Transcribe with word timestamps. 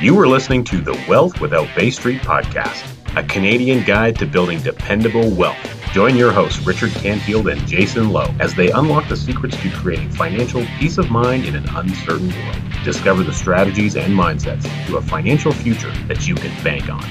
You 0.00 0.18
are 0.18 0.26
listening 0.26 0.64
to 0.64 0.80
the 0.80 1.00
Wealth 1.08 1.40
Without 1.40 1.68
Bay 1.76 1.88
Street 1.88 2.20
podcast, 2.22 2.84
a 3.16 3.22
Canadian 3.22 3.84
guide 3.84 4.18
to 4.18 4.26
building 4.26 4.60
dependable 4.60 5.30
wealth. 5.30 5.56
Join 5.92 6.16
your 6.16 6.32
hosts, 6.32 6.66
Richard 6.66 6.90
Canfield 6.90 7.46
and 7.46 7.64
Jason 7.68 8.10
Lowe, 8.10 8.34
as 8.40 8.54
they 8.56 8.72
unlock 8.72 9.08
the 9.08 9.16
secrets 9.16 9.56
to 9.62 9.70
creating 9.70 10.10
financial 10.10 10.66
peace 10.80 10.98
of 10.98 11.12
mind 11.12 11.44
in 11.44 11.54
an 11.54 11.64
uncertain 11.76 12.28
world. 12.28 12.56
Discover 12.82 13.22
the 13.22 13.32
strategies 13.32 13.94
and 13.94 14.12
mindsets 14.12 14.64
to 14.88 14.96
a 14.96 15.00
financial 15.00 15.52
future 15.52 15.92
that 16.08 16.26
you 16.26 16.34
can 16.34 16.64
bank 16.64 16.90
on. 16.90 17.04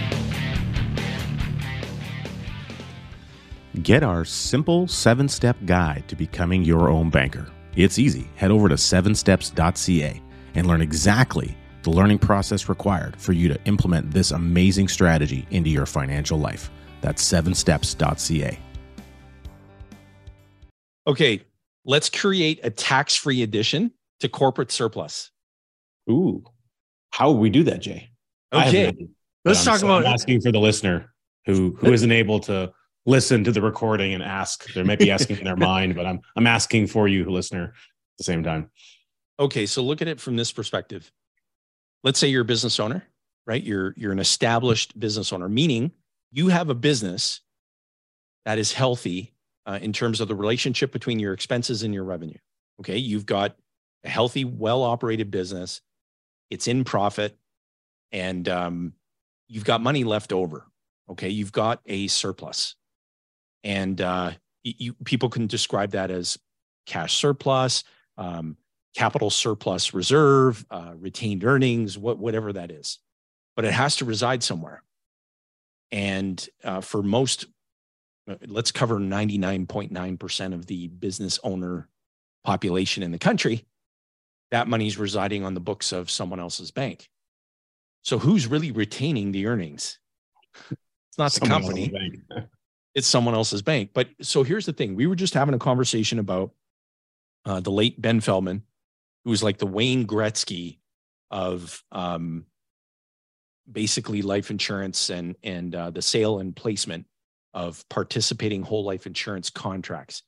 Get 3.81 4.03
our 4.03 4.25
simple 4.25 4.89
seven 4.89 5.29
step 5.29 5.55
guide 5.65 6.03
to 6.09 6.17
becoming 6.17 6.65
your 6.65 6.89
own 6.89 7.09
banker. 7.09 7.47
It's 7.77 7.97
easy. 7.97 8.29
Head 8.35 8.51
over 8.51 8.67
to 8.67 8.75
sevensteps.ca 8.75 10.21
and 10.55 10.67
learn 10.67 10.81
exactly 10.81 11.57
the 11.83 11.91
learning 11.91 12.19
process 12.19 12.67
required 12.69 13.15
for 13.19 13.33
you 13.33 13.47
to 13.49 13.59
implement 13.65 14.11
this 14.11 14.31
amazing 14.31 14.87
strategy 14.87 15.45
into 15.51 15.69
your 15.69 15.85
financial 15.85 16.39
life. 16.39 16.71
That's 17.01 17.23
sevensteps.ca. 17.23 18.59
Okay, 21.05 21.41
let's 21.85 22.09
create 22.09 22.61
a 22.63 22.69
tax 22.69 23.15
free 23.15 23.43
addition 23.43 23.91
to 24.21 24.29
corporate 24.29 24.71
surplus. 24.71 25.31
Ooh, 26.09 26.43
how 27.11 27.31
would 27.31 27.39
we 27.39 27.49
do 27.49 27.63
that, 27.63 27.81
Jay? 27.81 28.09
Okay, 28.53 28.93
let's 29.43 29.63
talk 29.65 29.81
about 29.81 30.05
asking 30.05 30.41
for 30.41 30.51
the 30.51 30.59
listener 30.59 31.13
who 31.45 31.75
who 31.79 31.91
isn't 31.91 32.11
able 32.11 32.39
to 32.41 32.71
listen 33.05 33.43
to 33.43 33.51
the 33.51 33.61
recording 33.61 34.13
and 34.13 34.23
ask. 34.23 34.71
They 34.73 34.83
might 34.83 34.99
be 34.99 35.11
asking 35.11 35.39
in 35.39 35.43
their 35.43 35.55
mind, 35.57 35.95
but 35.95 36.05
I'm 36.05 36.21
I'm 36.37 36.47
asking 36.47 36.87
for 36.87 37.07
you, 37.07 37.29
listener, 37.29 37.65
at 37.65 38.17
the 38.17 38.23
same 38.23 38.43
time. 38.43 38.69
Okay, 39.39 39.65
so 39.65 39.81
look 39.81 40.01
at 40.01 40.07
it 40.07 40.21
from 40.21 40.37
this 40.37 40.51
perspective. 40.51 41.11
Let's 42.03 42.19
say 42.19 42.27
you're 42.27 42.41
a 42.41 42.45
business 42.45 42.79
owner, 42.79 43.03
right? 43.45 43.63
You're 43.63 43.93
you're 43.97 44.11
an 44.11 44.19
established 44.19 44.99
business 44.99 45.31
owner, 45.31 45.49
meaning 45.49 45.91
you 46.31 46.49
have 46.49 46.69
a 46.69 46.75
business 46.75 47.41
that 48.45 48.57
is 48.57 48.73
healthy 48.73 49.33
uh, 49.65 49.79
in 49.81 49.93
terms 49.93 50.19
of 50.19 50.27
the 50.27 50.35
relationship 50.35 50.91
between 50.91 51.19
your 51.19 51.33
expenses 51.33 51.83
and 51.83 51.93
your 51.93 52.03
revenue. 52.03 52.37
Okay, 52.81 52.97
you've 52.97 53.25
got 53.25 53.55
a 54.03 54.09
healthy, 54.09 54.43
well-operated 54.43 55.31
business. 55.31 55.81
It's 56.49 56.67
in 56.67 56.83
profit, 56.83 57.37
and 58.11 58.47
um, 58.49 58.93
you've 59.47 59.63
got 59.63 59.81
money 59.81 60.03
left 60.03 60.33
over. 60.33 60.65
Okay, 61.09 61.29
you've 61.29 61.51
got 61.51 61.81
a 61.85 62.07
surplus 62.07 62.75
and 63.63 63.99
uh, 64.01 64.31
you, 64.63 64.93
people 65.05 65.29
can 65.29 65.47
describe 65.47 65.91
that 65.91 66.11
as 66.11 66.37
cash 66.85 67.15
surplus, 67.15 67.83
um, 68.17 68.57
capital 68.95 69.29
surplus 69.29 69.93
reserve, 69.93 70.65
uh, 70.69 70.93
retained 70.97 71.43
earnings, 71.43 71.97
what, 71.97 72.17
whatever 72.17 72.53
that 72.53 72.71
is. 72.71 72.99
But 73.55 73.65
it 73.65 73.73
has 73.73 73.97
to 73.97 74.05
reside 74.05 74.43
somewhere. 74.43 74.83
And 75.91 76.47
uh, 76.63 76.81
for 76.81 77.03
most, 77.03 77.45
uh, 78.29 78.35
let's 78.47 78.71
cover 78.71 78.99
99.9% 78.99 80.53
of 80.53 80.65
the 80.65 80.87
business 80.87 81.39
owner 81.43 81.87
population 82.43 83.03
in 83.03 83.11
the 83.11 83.19
country, 83.19 83.65
that 84.51 84.67
money 84.67 84.87
is 84.87 84.97
residing 84.97 85.43
on 85.43 85.53
the 85.53 85.59
books 85.59 85.91
of 85.91 86.11
someone 86.11 86.39
else's 86.39 86.71
bank. 86.71 87.07
So 88.03 88.19
who's 88.19 88.47
really 88.47 88.71
retaining 88.71 89.31
the 89.31 89.47
earnings? 89.47 89.97
It's 90.69 91.17
not 91.17 91.31
the 91.33 91.47
company. 91.47 91.93
it's 92.95 93.07
someone 93.07 93.33
else's 93.33 93.61
bank. 93.61 93.91
But 93.93 94.09
so 94.21 94.43
here's 94.43 94.65
the 94.65 94.73
thing: 94.73 94.95
we 94.95 95.07
were 95.07 95.15
just 95.15 95.33
having 95.33 95.55
a 95.55 95.59
conversation 95.59 96.19
about 96.19 96.51
uh, 97.45 97.59
the 97.59 97.71
late 97.71 98.01
Ben 98.01 98.19
Feldman, 98.19 98.63
who 99.23 99.29
was 99.29 99.43
like 99.43 99.57
the 99.57 99.67
Wayne 99.67 100.05
Gretzky 100.05 100.79
of 101.31 101.83
um, 101.91 102.45
basically 103.71 104.21
life 104.21 104.51
insurance 104.51 105.09
and 105.09 105.35
and 105.43 105.75
uh, 105.75 105.89
the 105.89 106.01
sale 106.01 106.39
and 106.39 106.55
placement 106.55 107.05
of 107.53 107.87
participating 107.89 108.63
whole 108.63 108.83
life 108.83 109.05
insurance 109.05 109.49
contracts, 109.49 110.23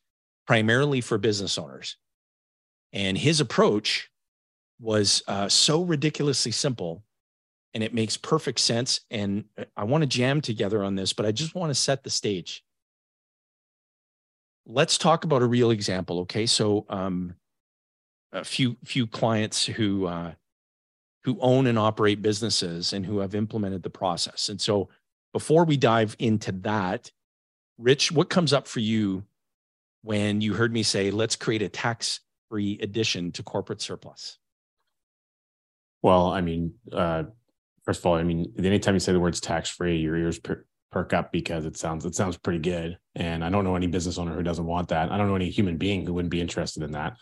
primarily 0.47 1.01
for 1.01 1.17
business 1.17 1.57
owners. 1.57 1.97
And 2.94 3.17
his 3.17 3.39
approach 3.41 4.09
was 4.79 5.23
uh, 5.27 5.50
so 5.50 5.83
ridiculously 5.83 6.51
simple 6.51 7.03
and 7.75 7.83
it 7.83 7.94
makes 7.94 8.16
perfect 8.16 8.59
sense. 8.59 9.01
And 9.12 9.45
I 9.75 9.83
want 9.83 10.01
to 10.03 10.07
jam 10.07 10.39
together 10.39 10.81
on 10.81 10.95
this, 10.95 11.12
but 11.12 11.25
I 11.25 11.33
just 11.33 11.56
want 11.56 11.72
to 11.72 11.75
set 11.75 12.03
the 12.03 12.09
stage. 12.09 12.63
Let's 14.66 14.97
talk 14.97 15.25
about 15.25 15.41
a 15.41 15.45
real 15.45 15.72
example. 15.72 16.19
Okay, 16.22 16.45
so 16.45 16.85
um, 16.89 17.35
a 18.35 18.44
few 18.44 18.75
few 18.84 19.07
clients 19.07 19.66
who 19.66 20.06
uh, 20.06 20.34
who 21.23 21.40
own 21.40 21.66
and 21.66 21.79
operate 21.79 22.22
businesses 22.22 22.94
and 22.94 23.06
who 23.06 23.19
have 23.19 23.34
implemented 23.34 23.81
the 23.81 23.90
process. 23.90 24.50
And 24.50 24.62
so, 24.62 24.90
before 25.34 25.63
we 25.63 25.78
dive 25.78 26.16
into 26.19 26.51
that, 26.51 27.12
Rich, 27.79 28.12
what 28.12 28.29
comes 28.29 28.53
up 28.53 28.68
for 28.68 28.81
you 28.81 29.24
when 30.03 30.41
you 30.41 30.53
heard 30.53 30.74
me 30.74 30.84
say, 30.84 31.09
"Let's 31.09 31.35
create 31.35 31.62
a 31.62 31.69
tax-free 31.69 32.79
addition 32.81 33.31
to 33.31 33.44
corporate 33.44 33.81
surplus"? 33.81 34.38
Well, 36.03 36.28
I 36.28 36.41
mean, 36.41 36.75
uh, 36.91 37.24
first 37.85 38.01
of 38.01 38.06
all, 38.06 38.16
I 38.16 38.24
mean, 38.24 38.53
anytime 38.59 38.94
you 38.94 39.00
say 39.00 39.13
the 39.13 39.19
words 39.19 39.40
tax 39.40 39.69
free, 39.69 39.97
your 39.97 40.16
ears 40.16 40.38
per- 40.38 40.66
perk 40.91 41.13
up 41.13 41.31
because 41.31 41.66
it 41.66 41.78
sounds 41.78 42.06
it 42.06 42.16
sounds 42.16 42.38
pretty 42.38 42.59
good. 42.59 42.97
And 43.16 43.44
I 43.44 43.50
don't 43.50 43.63
know 43.63 43.75
any 43.75 43.88
business 43.88 44.18
owner 44.18 44.35
who 44.35 44.44
doesn't 44.44 44.66
want 44.66 44.90
that. 44.90 45.12
I 45.12 45.18
don't 45.18 45.28
know 45.28 45.35
any 45.35 45.50
human 45.50 45.78
being 45.78 46.06
who 46.06 46.13
wouldn't 46.13 46.31
be 46.31 46.41
interested 46.41 46.84
in 46.84 46.91
that. 46.91 47.18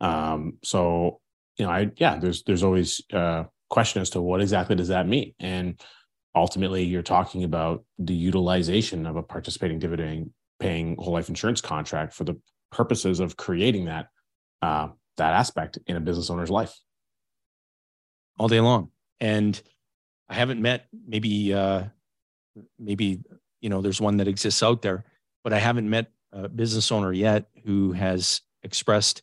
Um, 0.00 0.58
so 0.62 1.20
you 1.56 1.66
know, 1.66 1.72
I 1.72 1.90
yeah, 1.96 2.18
there's 2.18 2.42
there's 2.44 2.62
always 2.62 3.00
uh, 3.12 3.44
question 3.68 4.02
as 4.02 4.10
to 4.10 4.22
what 4.22 4.40
exactly 4.40 4.76
does 4.76 4.88
that 4.88 5.08
mean, 5.08 5.34
and 5.40 5.80
ultimately 6.34 6.84
you're 6.84 7.02
talking 7.02 7.44
about 7.44 7.84
the 7.98 8.14
utilization 8.14 9.06
of 9.06 9.16
a 9.16 9.22
participating 9.22 9.78
dividend 9.78 10.30
paying 10.60 10.96
whole 10.98 11.12
life 11.12 11.28
insurance 11.28 11.60
contract 11.60 12.12
for 12.12 12.24
the 12.24 12.40
purposes 12.70 13.20
of 13.20 13.36
creating 13.36 13.86
that 13.86 14.08
uh, 14.62 14.88
that 15.16 15.34
aspect 15.34 15.78
in 15.86 15.96
a 15.96 16.00
business 16.00 16.30
owner's 16.30 16.50
life. 16.50 16.74
All 18.38 18.48
day 18.48 18.60
long. 18.60 18.90
And 19.20 19.60
I 20.28 20.34
haven't 20.34 20.62
met 20.62 20.86
maybe 21.06 21.52
uh, 21.52 21.84
maybe 22.78 23.20
you 23.60 23.68
know 23.68 23.80
there's 23.80 24.00
one 24.00 24.16
that 24.18 24.28
exists 24.28 24.62
out 24.62 24.82
there, 24.82 25.04
but 25.42 25.52
I 25.52 25.58
haven't 25.58 25.88
met 25.88 26.10
a 26.32 26.48
business 26.48 26.92
owner 26.92 27.12
yet 27.12 27.46
who 27.64 27.92
has 27.92 28.42
expressed 28.62 29.22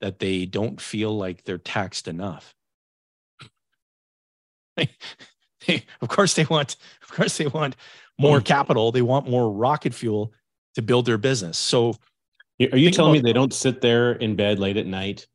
that 0.00 0.18
they 0.18 0.46
don't 0.46 0.80
feel 0.80 1.16
like 1.16 1.44
they're 1.44 1.58
taxed 1.58 2.08
enough. 2.08 2.54
they, 4.76 5.84
of 6.00 6.08
course 6.08 6.34
they 6.34 6.44
want 6.44 6.76
of 7.02 7.08
course 7.08 7.38
they 7.38 7.46
want 7.46 7.76
more 8.18 8.40
mm. 8.40 8.44
capital, 8.44 8.92
they 8.92 9.02
want 9.02 9.28
more 9.28 9.50
rocket 9.50 9.94
fuel 9.94 10.32
to 10.74 10.82
build 10.82 11.06
their 11.06 11.18
business. 11.18 11.56
So 11.56 11.96
are 12.72 12.78
you 12.78 12.90
telling 12.90 13.12
me 13.12 13.20
they 13.20 13.32
don't 13.32 13.52
sit 13.52 13.80
there 13.80 14.12
in 14.12 14.36
bed 14.36 14.58
late 14.58 14.76
at 14.76 14.86
night 14.86 15.26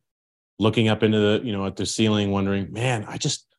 looking 0.60 0.90
up 0.90 1.02
into 1.04 1.20
the, 1.20 1.42
you 1.44 1.52
know, 1.52 1.66
at 1.66 1.76
the 1.76 1.86
ceiling 1.86 2.32
wondering, 2.32 2.72
"Man, 2.72 3.06
I 3.08 3.18
just 3.18 3.52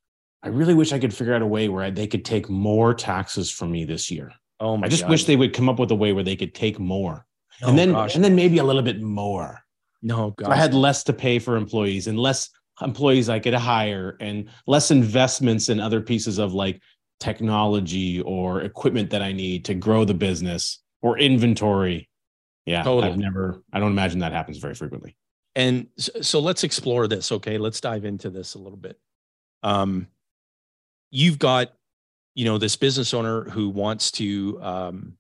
I 0.43 0.49
really 0.49 0.75
wish 0.75 0.93
I 0.93 0.99
could 0.99 1.15
figure 1.15 1.35
out 1.35 1.43
a 1.43 1.47
way 1.47 1.69
where 1.69 1.91
they 1.91 2.07
could 2.07 2.25
take 2.25 2.49
more 2.49 2.95
taxes 2.95 3.51
from 3.51 3.71
me 3.71 3.85
this 3.85 4.11
year. 4.11 4.33
Oh 4.59 4.77
my 4.77 4.87
I 4.87 4.91
just 4.91 5.03
God. 5.03 5.11
wish 5.11 5.25
they 5.25 5.37
would 5.37 5.53
come 5.53 5.69
up 5.69 5.79
with 5.79 5.91
a 5.91 5.95
way 5.95 6.13
where 6.13 6.25
they 6.25 6.37
could 6.37 6.55
take 6.55 6.79
more. 6.79 7.27
Oh, 7.63 7.69
and 7.69 7.79
then 7.79 7.93
gosh. 7.93 8.15
and 8.15 8.25
then 8.25 8.35
maybe 8.35 8.59
a 8.59 8.65
little 8.65 8.83
bit 8.83 9.01
more. 9.01 9.62
No, 10.03 10.35
I 10.45 10.57
had 10.57 10.75
less 10.75 11.05
to 11.05 11.13
pay 11.13 11.39
for 11.39 11.57
employees 11.57 12.07
and 12.07 12.19
less 12.19 12.51
employees 12.81 13.29
I 13.29 13.39
could 13.39 13.55
hire 13.55 14.17
and 14.21 14.49
less 14.67 14.91
investments 14.91 15.69
in 15.69 15.79
other 15.79 16.01
pieces 16.01 16.39
of 16.39 16.55
like 16.55 16.81
technology 17.21 18.21
or 18.23 18.63
equipment 18.63 19.11
that 19.11 19.23
I 19.23 19.33
need 19.33 19.65
to 19.67 19.75
grow 19.75 20.05
the 20.05 20.15
business 20.15 20.83
or 21.03 21.19
inventory. 21.19 22.09
Yeah, 22.67 22.83
totally. 22.83 23.13
I've 23.13 23.19
never 23.19 23.63
I 23.73 23.79
don't 23.79 23.93
imagine 23.93 24.19
that 24.21 24.33
happens 24.33 24.59
very 24.59 24.75
frequently. 24.75 25.17
And 25.55 25.87
so, 25.99 26.13
so 26.23 26.41
let's 26.41 26.65
explore 26.65 27.07
this, 27.07 27.31
okay? 27.31 27.59
Let's 27.59 27.81
dive 27.81 28.05
into 28.05 28.31
this 28.31 28.55
a 28.55 28.59
little 28.59 28.79
bit. 28.79 28.99
Um 29.63 30.09
you've 31.11 31.39
got 31.39 31.73
you 32.35 32.45
know 32.45 32.59
this 32.59 32.77
business 32.77 33.15
owner 33.15 33.45
who 33.45 33.69
wants 33.69 34.11
to 34.13 34.59
um, 34.63 35.13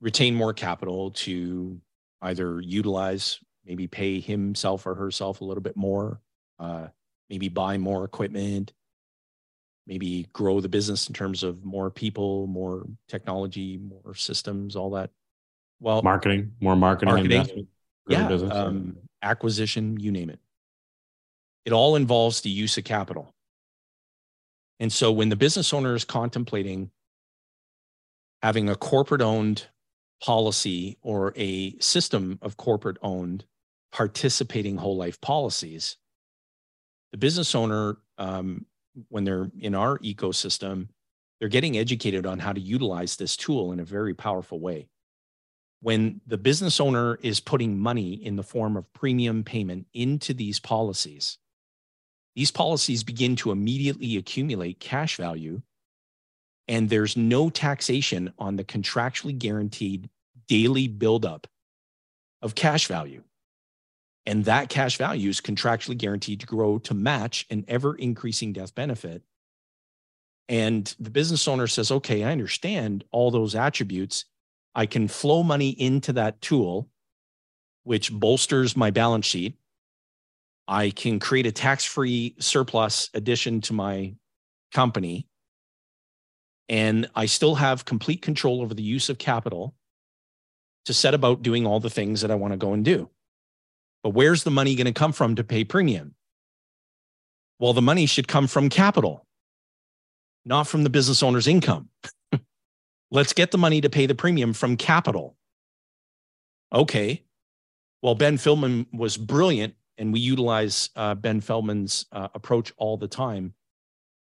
retain 0.00 0.34
more 0.34 0.52
capital 0.52 1.12
to 1.12 1.80
either 2.22 2.60
utilize 2.60 3.38
maybe 3.66 3.86
pay 3.86 4.20
himself 4.20 4.86
or 4.86 4.94
herself 4.94 5.40
a 5.40 5.44
little 5.44 5.62
bit 5.62 5.76
more 5.76 6.20
uh, 6.58 6.86
maybe 7.28 7.48
buy 7.48 7.78
more 7.78 8.04
equipment 8.04 8.72
maybe 9.86 10.28
grow 10.32 10.60
the 10.60 10.68
business 10.68 11.08
in 11.08 11.14
terms 11.14 11.42
of 11.42 11.64
more 11.64 11.90
people 11.90 12.46
more 12.46 12.86
technology 13.08 13.78
more 13.78 14.14
systems 14.14 14.76
all 14.76 14.90
that. 14.90 15.10
Well 15.80 16.02
marketing 16.02 16.52
more 16.60 16.76
marketing, 16.76 17.14
marketing. 17.14 17.66
yeah 18.08 18.28
um, 18.28 18.96
acquisition 19.22 19.98
you 19.98 20.12
name 20.12 20.30
it. 20.30 20.38
It 21.64 21.72
all 21.72 21.96
involves 21.96 22.40
the 22.40 22.50
use 22.50 22.76
of 22.76 22.84
capital. 22.84 23.32
And 24.80 24.92
so 24.92 25.12
when 25.12 25.28
the 25.28 25.36
business 25.36 25.72
owner 25.72 25.94
is 25.94 26.04
contemplating 26.04 26.90
having 28.42 28.68
a 28.68 28.74
corporate 28.74 29.22
owned 29.22 29.66
policy 30.20 30.98
or 31.02 31.32
a 31.36 31.78
system 31.78 32.38
of 32.42 32.56
corporate 32.56 32.98
owned 33.02 33.44
participating 33.92 34.76
whole 34.76 34.96
life 34.96 35.20
policies, 35.20 35.96
the 37.12 37.18
business 37.18 37.54
owner 37.54 37.98
um, 38.18 38.66
when 39.08 39.24
they're 39.24 39.50
in 39.58 39.74
our 39.74 39.98
ecosystem, 39.98 40.88
they're 41.38 41.48
getting 41.48 41.76
educated 41.76 42.26
on 42.26 42.38
how 42.38 42.52
to 42.52 42.60
utilize 42.60 43.16
this 43.16 43.36
tool 43.36 43.72
in 43.72 43.80
a 43.80 43.84
very 43.84 44.14
powerful 44.14 44.60
way. 44.60 44.88
When 45.80 46.20
the 46.26 46.38
business 46.38 46.80
owner 46.80 47.18
is 47.22 47.40
putting 47.40 47.78
money 47.78 48.14
in 48.14 48.36
the 48.36 48.42
form 48.42 48.76
of 48.76 48.90
premium 48.92 49.42
payment 49.42 49.86
into 49.92 50.32
these 50.32 50.60
policies, 50.60 51.38
these 52.36 52.50
policies 52.50 53.02
begin 53.02 53.36
to 53.36 53.50
immediately 53.50 54.16
accumulate 54.16 54.80
cash 54.80 55.16
value, 55.16 55.60
and 56.68 56.88
there's 56.88 57.16
no 57.16 57.50
taxation 57.50 58.32
on 58.38 58.56
the 58.56 58.64
contractually 58.64 59.36
guaranteed 59.36 60.08
daily 60.46 60.86
buildup 60.86 61.46
of 62.40 62.54
cash 62.54 62.86
value. 62.86 63.22
And 64.24 64.44
that 64.44 64.68
cash 64.68 64.96
value 64.98 65.30
is 65.30 65.40
contractually 65.40 65.98
guaranteed 65.98 66.40
to 66.40 66.46
grow 66.46 66.78
to 66.80 66.94
match 66.94 67.46
an 67.50 67.64
ever 67.66 67.94
increasing 67.94 68.52
death 68.52 68.74
benefit. 68.74 69.22
And 70.48 70.94
the 71.00 71.10
business 71.10 71.48
owner 71.48 71.66
says, 71.66 71.90
okay, 71.90 72.24
I 72.24 72.32
understand 72.32 73.04
all 73.10 73.30
those 73.30 73.54
attributes. 73.54 74.26
I 74.74 74.86
can 74.86 75.08
flow 75.08 75.42
money 75.42 75.70
into 75.70 76.12
that 76.14 76.40
tool, 76.40 76.88
which 77.84 78.12
bolsters 78.12 78.76
my 78.76 78.90
balance 78.90 79.26
sheet. 79.26 79.56
I 80.68 80.90
can 80.90 81.18
create 81.18 81.46
a 81.46 81.52
tax 81.52 81.84
free 81.84 82.36
surplus 82.38 83.10
addition 83.14 83.60
to 83.62 83.72
my 83.72 84.14
company. 84.72 85.26
And 86.68 87.08
I 87.14 87.26
still 87.26 87.56
have 87.56 87.84
complete 87.84 88.22
control 88.22 88.62
over 88.62 88.72
the 88.72 88.82
use 88.82 89.08
of 89.08 89.18
capital 89.18 89.74
to 90.84 90.94
set 90.94 91.14
about 91.14 91.42
doing 91.42 91.66
all 91.66 91.80
the 91.80 91.90
things 91.90 92.20
that 92.20 92.30
I 92.30 92.36
want 92.36 92.52
to 92.52 92.56
go 92.56 92.72
and 92.72 92.84
do. 92.84 93.10
But 94.02 94.10
where's 94.10 94.42
the 94.42 94.50
money 94.50 94.74
going 94.74 94.86
to 94.86 94.92
come 94.92 95.12
from 95.12 95.36
to 95.36 95.44
pay 95.44 95.64
premium? 95.64 96.14
Well, 97.58 97.72
the 97.72 97.82
money 97.82 98.06
should 98.06 98.26
come 98.26 98.48
from 98.48 98.68
capital, 98.68 99.24
not 100.44 100.66
from 100.66 100.82
the 100.82 100.90
business 100.90 101.22
owner's 101.22 101.46
income. 101.46 101.88
Let's 103.12 103.32
get 103.32 103.52
the 103.52 103.58
money 103.58 103.80
to 103.80 103.88
pay 103.88 104.06
the 104.06 104.16
premium 104.16 104.52
from 104.52 104.76
capital. 104.76 105.36
Okay. 106.72 107.22
Well, 108.02 108.16
Ben 108.16 108.36
Feldman 108.36 108.86
was 108.92 109.16
brilliant, 109.16 109.74
and 109.96 110.12
we 110.12 110.18
utilize 110.18 110.90
uh, 110.96 111.14
Ben 111.14 111.40
Feldman's 111.40 112.06
uh, 112.10 112.28
approach 112.34 112.72
all 112.76 112.96
the 112.96 113.06
time. 113.06 113.54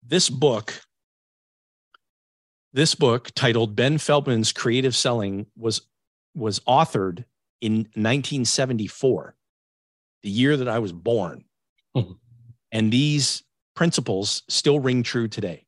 This 0.02 0.32
book, 0.32 0.82
this 2.74 2.96
book 2.96 3.30
titled 3.36 3.76
Ben 3.76 4.00
Feldman's 4.00 4.52
Creative 4.52 4.96
Selling 4.96 5.46
was 5.56 5.82
was 6.34 6.60
authored 6.62 7.26
in 7.62 7.78
1974 7.94 9.37
the 10.28 10.34
year 10.34 10.58
that 10.58 10.68
I 10.68 10.80
was 10.80 10.92
born. 10.92 11.46
Mm-hmm. 11.96 12.12
And 12.74 12.92
these 12.92 13.44
principles 13.78 14.44
still 14.50 14.78
ring 14.78 15.02
true 15.02 15.30
today. 15.30 15.66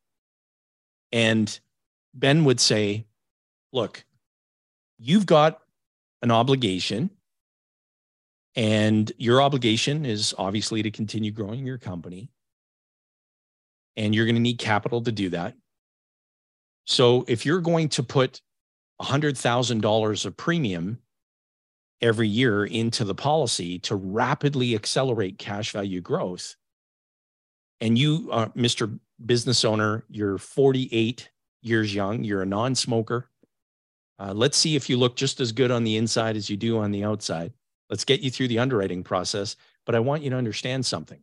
And 1.12 1.58
Ben 2.12 2.44
would 2.44 2.60
say, 2.60 3.06
look, 3.72 4.04
you've 4.98 5.24
got 5.24 5.62
an 6.20 6.30
obligation, 6.30 7.08
and 8.54 9.10
your 9.16 9.40
obligation 9.40 10.04
is 10.04 10.34
obviously 10.36 10.82
to 10.82 10.90
continue 10.90 11.30
growing 11.30 11.64
your 11.64 11.78
company. 11.78 12.28
And 13.96 14.14
you're 14.14 14.26
going 14.26 14.34
to 14.34 14.42
need 14.42 14.58
capital 14.58 15.00
to 15.04 15.10
do 15.10 15.30
that. 15.30 15.54
So 16.84 17.24
if 17.28 17.46
you're 17.46 17.62
going 17.62 17.88
to 17.90 18.02
put 18.02 18.42
$100,000 19.00 20.26
of 20.26 20.36
premium 20.36 20.98
every 22.00 22.28
year 22.28 22.64
into 22.64 23.04
the 23.04 23.14
policy 23.14 23.78
to 23.80 23.94
rapidly 23.94 24.74
accelerate 24.74 25.38
cash 25.38 25.72
value 25.72 26.00
growth. 26.00 26.56
And 27.80 27.98
you, 27.98 28.28
uh, 28.32 28.48
Mr. 28.48 28.98
Business 29.24 29.64
Owner, 29.64 30.04
you're 30.08 30.38
48 30.38 31.30
years 31.62 31.94
young, 31.94 32.24
you're 32.24 32.42
a 32.42 32.46
non 32.46 32.74
smoker. 32.74 33.28
Uh, 34.18 34.32
let's 34.34 34.58
see 34.58 34.76
if 34.76 34.90
you 34.90 34.98
look 34.98 35.16
just 35.16 35.40
as 35.40 35.52
good 35.52 35.70
on 35.70 35.84
the 35.84 35.96
inside 35.96 36.36
as 36.36 36.50
you 36.50 36.56
do 36.56 36.78
on 36.78 36.90
the 36.90 37.04
outside. 37.04 37.52
Let's 37.88 38.04
get 38.04 38.20
you 38.20 38.30
through 38.30 38.48
the 38.48 38.58
underwriting 38.58 39.02
process. 39.02 39.56
But 39.86 39.94
I 39.94 40.00
want 40.00 40.22
you 40.22 40.30
to 40.30 40.36
understand 40.36 40.84
something. 40.84 41.20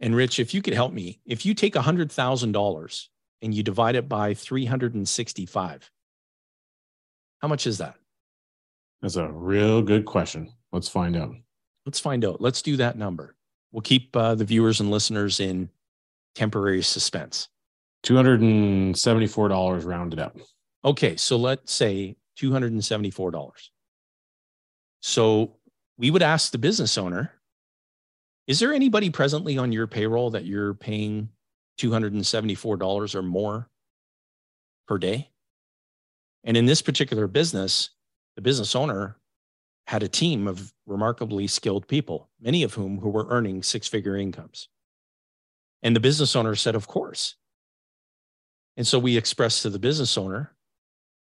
And 0.00 0.14
Rich, 0.14 0.38
if 0.38 0.54
you 0.54 0.62
could 0.62 0.74
help 0.74 0.92
me, 0.92 1.20
if 1.26 1.44
you 1.44 1.54
take 1.54 1.74
$100,000 1.74 3.06
and 3.42 3.54
you 3.54 3.62
divide 3.62 3.96
it 3.96 4.08
by 4.08 4.34
365, 4.34 5.90
how 7.40 7.48
much 7.48 7.66
is 7.66 7.78
that? 7.78 7.96
That's 9.02 9.16
a 9.16 9.28
real 9.30 9.82
good 9.82 10.04
question. 10.04 10.52
Let's 10.72 10.88
find 10.88 11.16
out. 11.16 11.34
Let's 11.86 12.00
find 12.00 12.24
out. 12.24 12.40
Let's 12.40 12.62
do 12.62 12.76
that 12.78 12.98
number. 12.98 13.36
We'll 13.72 13.82
keep 13.82 14.16
uh, 14.16 14.34
the 14.34 14.44
viewers 14.44 14.80
and 14.80 14.90
listeners 14.90 15.40
in 15.40 15.68
temporary 16.34 16.82
suspense. 16.82 17.48
$274 18.04 19.84
rounded 19.84 20.18
up. 20.18 20.36
Okay. 20.84 21.16
So 21.16 21.36
let's 21.36 21.72
say 21.72 22.16
$274. 22.38 23.68
So 25.00 25.56
we 25.96 26.10
would 26.10 26.22
ask 26.22 26.50
the 26.52 26.58
business 26.58 26.98
owner 26.98 27.32
Is 28.46 28.60
there 28.60 28.72
anybody 28.72 29.10
presently 29.10 29.58
on 29.58 29.72
your 29.72 29.86
payroll 29.86 30.30
that 30.30 30.46
you're 30.46 30.74
paying 30.74 31.28
$274 31.78 33.14
or 33.14 33.22
more 33.22 33.68
per 34.86 34.98
day? 34.98 35.30
And 36.44 36.56
in 36.56 36.66
this 36.66 36.82
particular 36.82 37.26
business, 37.26 37.90
the 38.38 38.42
business 38.42 38.76
owner 38.76 39.16
had 39.88 40.04
a 40.04 40.08
team 40.08 40.46
of 40.46 40.72
remarkably 40.86 41.48
skilled 41.48 41.88
people, 41.88 42.30
many 42.40 42.62
of 42.62 42.72
whom 42.72 43.00
who 43.00 43.08
were 43.08 43.26
earning 43.30 43.64
six-figure 43.64 44.16
incomes. 44.16 44.68
And 45.82 45.96
the 45.96 45.98
business 45.98 46.36
owner 46.36 46.54
said, 46.54 46.76
"Of 46.76 46.86
course." 46.86 47.34
And 48.76 48.86
so 48.86 49.00
we 49.00 49.16
expressed 49.16 49.62
to 49.62 49.70
the 49.70 49.80
business 49.80 50.16
owner, 50.16 50.56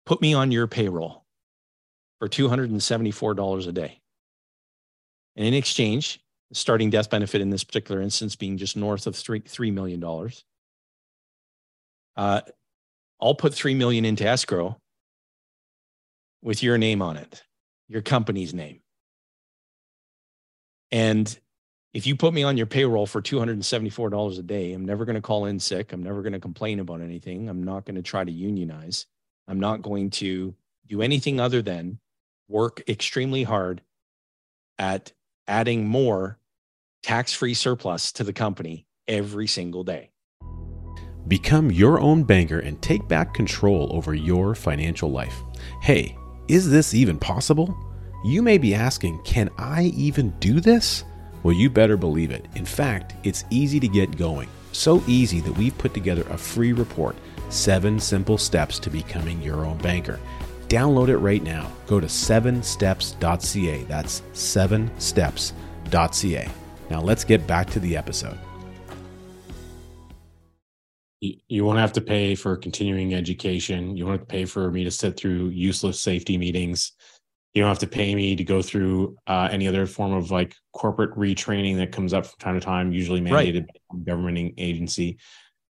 "Put 0.06 0.22
me 0.22 0.36
on 0.36 0.52
your 0.52 0.68
payroll 0.68 1.26
for 2.20 2.30
$274 2.30 3.66
a 3.66 3.72
day." 3.72 4.00
And 5.36 5.44
in 5.44 5.56
exchange, 5.56 6.24
starting 6.54 6.92
death 6.92 7.10
benefit 7.10 7.42
in 7.42 7.50
this 7.50 7.64
particular 7.64 8.00
instance 8.00 8.36
being 8.36 8.60
just 8.60 8.78
north 8.78 9.08
of 9.08 9.16
three, 9.16 9.42
$3 9.42 9.74
million, 9.74 10.04
uh, 12.16 12.42
I'll 13.20 13.34
put 13.34 13.56
3 13.56 13.74
million 13.74 14.06
into 14.06 14.24
escrow 14.24 14.80
with 16.42 16.64
your 16.64 16.78
name 16.78 17.02
on 17.02 17.18
it, 17.18 17.44
your 17.88 18.02
company's 18.02 18.54
name. 18.54 18.82
And 20.92 21.38
if 21.94 22.08
you 22.08 22.16
put 22.16 22.34
me 22.34 22.44
on 22.44 22.58
your 22.58 22.66
payroll 22.66 23.06
for 23.06 23.22
$274 23.22 24.40
a 24.40 24.42
day, 24.44 24.74
I'm 24.74 24.86
never 24.86 25.06
going 25.06 25.16
to 25.16 25.22
call 25.22 25.46
in 25.46 25.60
sick. 25.60 25.92
I'm 25.92 26.04
never 26.04 26.22
going 26.22 26.34
to 26.34 26.40
complain 26.40 26.80
about 26.80 27.02
anything. 27.02 27.50
I'm 27.50 27.64
not 27.64 27.86
going 27.86 27.96
to 27.96 28.02
try 28.02 28.24
to 28.24 28.32
unionize. 28.32 29.06
I'm 29.48 29.60
not 29.60 29.82
going 29.82 30.10
to 30.12 30.56
do 30.88 31.02
anything 31.02 31.40
other 31.40 31.62
than 31.62 32.00
work 32.48 32.82
extremely 32.88 33.44
hard 33.44 33.82
at 34.78 35.12
adding 35.48 35.88
more 35.88 36.40
tax 37.04 37.34
free 37.34 37.54
surplus 37.54 38.12
to 38.14 38.24
the 38.24 38.34
company 38.34 38.86
every 39.08 39.48
single 39.48 39.84
day. 39.84 40.12
Become 41.28 41.72
your 41.72 42.00
own 42.00 42.24
banker 42.24 42.60
and 42.60 42.82
take 42.82 43.08
back 43.08 43.34
control 43.34 43.90
over 43.96 44.14
your 44.14 44.56
financial 44.56 45.12
life. 45.12 45.44
Hey, 45.82 46.18
is 46.52 46.70
this 46.70 46.94
even 46.94 47.18
possible? 47.18 47.74
You 48.26 48.42
may 48.42 48.58
be 48.58 48.76
asking, 48.76 49.22
can 49.24 49.50
I 49.58 49.84
even 49.96 50.32
do 50.42 50.60
this? 50.60 51.06
Well, 51.44 51.56
you 51.56 51.70
better 51.70 51.96
believe 51.96 52.32
it. 52.32 52.46
In 52.56 52.66
fact, 52.66 53.16
it's 53.24 53.46
easy 53.50 53.80
to 53.80 53.88
get 53.88 54.18
going. 54.18 54.50
So 54.74 55.02
easy 55.08 55.40
that 55.40 55.58
we've 55.58 55.78
put 55.78 55.94
together 55.94 56.26
a 56.30 56.38
free 56.38 56.74
report 56.74 57.16
Seven 57.48 58.02
Simple 58.02 58.38
Steps 58.38 58.80
to 58.80 58.90
Becoming 58.90 59.42
Your 59.42 59.66
Own 59.66 59.78
Banker. 59.78 60.20
Download 60.68 61.08
it 61.08 61.20
right 61.20 61.42
now. 61.42 61.72
Go 61.88 62.02
to 62.02 62.08
7steps.ca. 62.08 63.84
That's 63.86 64.22
7steps.ca. 64.34 66.50
Now 66.90 67.02
let's 67.02 67.24
get 67.24 67.48
back 67.48 67.70
to 67.70 67.80
the 67.80 67.96
episode 67.96 68.38
you, 71.22 71.64
won't 71.64 71.80
have 71.80 71.94
to 71.94 72.02
pay 72.02 72.36
for 72.36 72.58
continuing 72.58 73.14
education. 73.14 73.96
You 73.96 74.06
won't 74.06 74.20
have 74.20 74.28
to 74.28 74.32
pay 74.32 74.46
for 74.46 74.72
me 74.72 74.84
to 74.84 74.92
sit 74.92 75.18
through 75.18 75.50
useless 75.50 76.02
safety 76.02 76.38
meetings. 76.38 76.94
You 77.54 77.62
don't 77.62 77.70
have 77.70 77.80
to 77.80 77.88
pay 77.88 78.16
me 78.16 78.36
to 78.36 78.44
go 78.44 78.62
through 78.62 79.18
uh, 79.28 79.50
any 79.52 79.68
other 79.68 79.86
form 79.86 80.14
of 80.14 80.32
like 80.32 80.56
corporate 80.74 81.16
retraining 81.16 81.78
that 81.78 81.92
comes 81.92 82.14
up 82.14 82.26
from 82.26 82.40
time 82.40 82.56
to 82.56 82.66
time, 82.66 82.92
usually 82.92 83.22
mandated 83.22 83.68
right. 83.68 83.68
by 83.92 83.98
a 83.98 84.04
government 84.04 84.54
agency. 84.58 85.18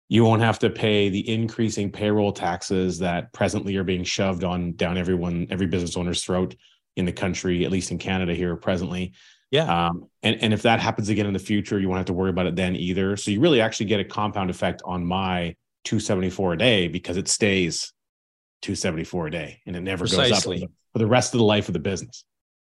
You 0.08 0.24
won't 0.24 0.42
have 0.42 0.58
to 0.60 0.70
pay 0.70 1.08
the 1.08 1.28
increasing 1.28 1.90
payroll 1.90 2.32
taxes 2.32 2.98
that 3.00 3.32
presently 3.32 3.76
are 3.76 3.84
being 3.84 4.04
shoved 4.04 4.44
on 4.44 4.72
down 4.72 4.96
everyone, 4.96 5.46
every 5.50 5.66
business 5.66 5.96
owner's 5.96 6.22
throat 6.22 6.54
in 6.96 7.04
the 7.04 7.12
country, 7.12 7.64
at 7.64 7.70
least 7.70 7.90
in 7.90 7.98
Canada 7.98 8.34
here 8.34 8.56
presently. 8.56 9.12
Yeah. 9.52 9.86
Um, 9.86 10.08
and, 10.22 10.42
and 10.42 10.54
if 10.54 10.62
that 10.62 10.80
happens 10.80 11.10
again 11.10 11.26
in 11.26 11.34
the 11.34 11.38
future, 11.38 11.78
you 11.78 11.88
won't 11.88 11.98
have 11.98 12.06
to 12.06 12.14
worry 12.14 12.30
about 12.30 12.46
it 12.46 12.56
then 12.56 12.74
either. 12.74 13.16
So 13.18 13.30
you 13.30 13.38
really 13.38 13.60
actually 13.60 13.86
get 13.86 14.00
a 14.00 14.04
compound 14.04 14.48
effect 14.48 14.80
on 14.84 15.04
my 15.04 15.54
274 15.84 16.54
a 16.54 16.58
day 16.58 16.88
because 16.88 17.18
it 17.18 17.28
stays 17.28 17.92
274 18.62 19.26
a 19.26 19.30
day 19.30 19.60
and 19.66 19.76
it 19.76 19.82
never 19.82 20.06
Precisely. 20.06 20.56
goes 20.56 20.64
up 20.64 20.70
for 20.94 20.98
the 20.98 21.06
rest 21.06 21.34
of 21.34 21.38
the 21.38 21.44
life 21.44 21.68
of 21.68 21.74
the 21.74 21.80
business. 21.80 22.24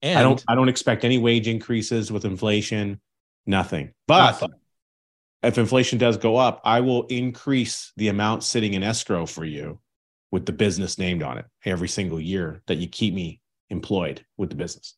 And 0.01 0.17
I 0.17 0.23
don't 0.23 0.41
I 0.47 0.55
don't 0.55 0.69
expect 0.69 1.03
any 1.03 1.17
wage 1.17 1.49
increases 1.49 2.09
with 2.13 2.23
inflation, 2.23 3.01
nothing. 3.45 3.91
But 4.07 4.27
nothing. 4.27 4.51
if 5.43 5.57
inflation 5.57 5.99
does 5.99 6.15
go 6.15 6.37
up, 6.37 6.61
I 6.63 6.79
will 6.79 7.03
increase 7.07 7.91
the 7.97 8.07
amount 8.07 8.45
sitting 8.45 8.73
in 8.73 8.83
escrow 8.83 9.25
for 9.25 9.43
you 9.43 9.81
with 10.31 10.45
the 10.45 10.53
business 10.53 10.97
named 10.97 11.23
on 11.23 11.39
it 11.39 11.45
every 11.65 11.89
single 11.89 12.21
year 12.21 12.61
that 12.67 12.77
you 12.77 12.87
keep 12.87 13.13
me 13.13 13.41
employed 13.69 14.25
with 14.37 14.49
the 14.49 14.55
business. 14.55 14.95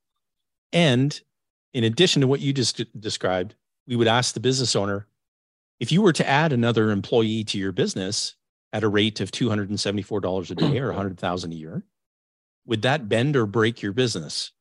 And 0.72 1.20
in 1.74 1.84
addition 1.84 2.22
to 2.22 2.28
what 2.28 2.42
you 2.42 2.54
just 2.54 2.82
described, 3.00 3.56
we 3.88 3.96
would 3.96 4.08
ask 4.08 4.34
the 4.34 4.40
business 4.40 4.76
owner 4.76 5.08
if 5.82 5.92
you 5.92 6.04
were 6.04 6.14
to 6.14 6.28
add 6.30 6.54
another 6.54 6.92
employee 6.92 7.44
to 7.46 7.58
your 7.58 7.72
business 7.72 8.36
at 8.72 8.84
a 8.84 8.88
rate 8.88 9.20
of 9.20 9.32
$274 9.32 10.52
a 10.52 10.56
day 10.56 10.80
or 10.80 10.88
100,000 10.88 11.52
a 11.52 11.56
year, 11.56 11.84
would 12.68 12.84
that 12.84 13.10
bend 13.10 13.36
or 13.36 13.48
break 13.48 13.82
your 13.82 13.92
business? 13.92 14.52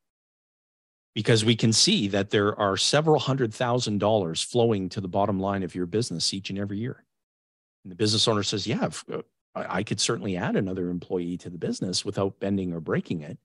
Because 1.15 1.45
we 1.45 1.57
can 1.57 1.75
see 1.75 2.09
that 2.09 2.31
there 2.31 2.59
are 2.59 2.79
several 2.79 3.19
hundred 3.19 3.53
thousand 3.53 3.99
dollars 3.99 4.43
flowing 4.43 4.89
to 4.89 5.01
the 5.03 5.09
bottom 5.09 5.39
line 5.39 5.63
of 5.63 5.75
your 5.75 5.85
business 5.85 6.33
each 6.33 6.49
and 6.49 6.59
every 6.59 6.79
year. 6.79 7.05
And 7.85 7.91
the 7.91 7.97
business 7.97 8.27
owner 8.27 8.43
says, 8.43 8.67
Yeah, 8.67 8.89
uh, 9.13 9.21
I 9.55 9.83
could 9.83 10.01
certainly 10.01 10.39
add 10.39 10.57
another 10.57 10.89
employee 10.89 11.37
to 11.39 11.51
the 11.51 11.59
business 11.59 12.03
without 12.05 12.41
bending 12.41 12.73
or 12.73 12.81
breaking 12.81 13.21
it. 13.21 13.37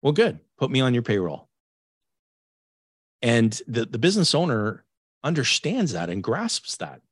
Well, 0.00 0.14
good. 0.14 0.38
Put 0.56 0.70
me 0.70 0.80
on 0.80 0.94
your 0.94 1.02
payroll. 1.02 1.49
And 3.22 3.60
the, 3.66 3.84
the 3.84 3.98
business 3.98 4.34
owner 4.34 4.84
understands 5.22 5.92
that 5.92 6.08
and 6.08 6.22
grasps 6.22 6.76
that. 6.78 7.02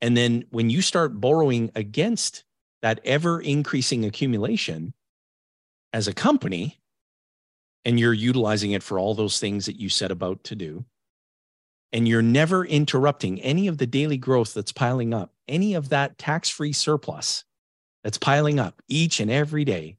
And 0.00 0.16
then 0.16 0.44
when 0.50 0.68
you 0.68 0.82
start 0.82 1.20
borrowing 1.20 1.70
against 1.74 2.44
that 2.82 3.00
ever 3.04 3.40
increasing 3.40 4.04
accumulation 4.04 4.92
as 5.92 6.06
a 6.06 6.12
company, 6.12 6.78
and 7.84 7.98
you're 7.98 8.12
utilizing 8.12 8.72
it 8.72 8.82
for 8.82 8.98
all 8.98 9.14
those 9.14 9.40
things 9.40 9.66
that 9.66 9.80
you 9.80 9.88
set 9.88 10.10
about 10.10 10.44
to 10.44 10.54
do, 10.54 10.84
and 11.92 12.06
you're 12.06 12.20
never 12.20 12.64
interrupting 12.66 13.40
any 13.40 13.68
of 13.68 13.78
the 13.78 13.86
daily 13.86 14.18
growth 14.18 14.52
that's 14.52 14.72
piling 14.72 15.14
up, 15.14 15.32
any 15.48 15.74
of 15.74 15.88
that 15.88 16.18
tax 16.18 16.50
free 16.50 16.72
surplus 16.72 17.44
that's 18.04 18.18
piling 18.18 18.58
up 18.58 18.82
each 18.88 19.20
and 19.20 19.30
every 19.30 19.64
day, 19.64 19.96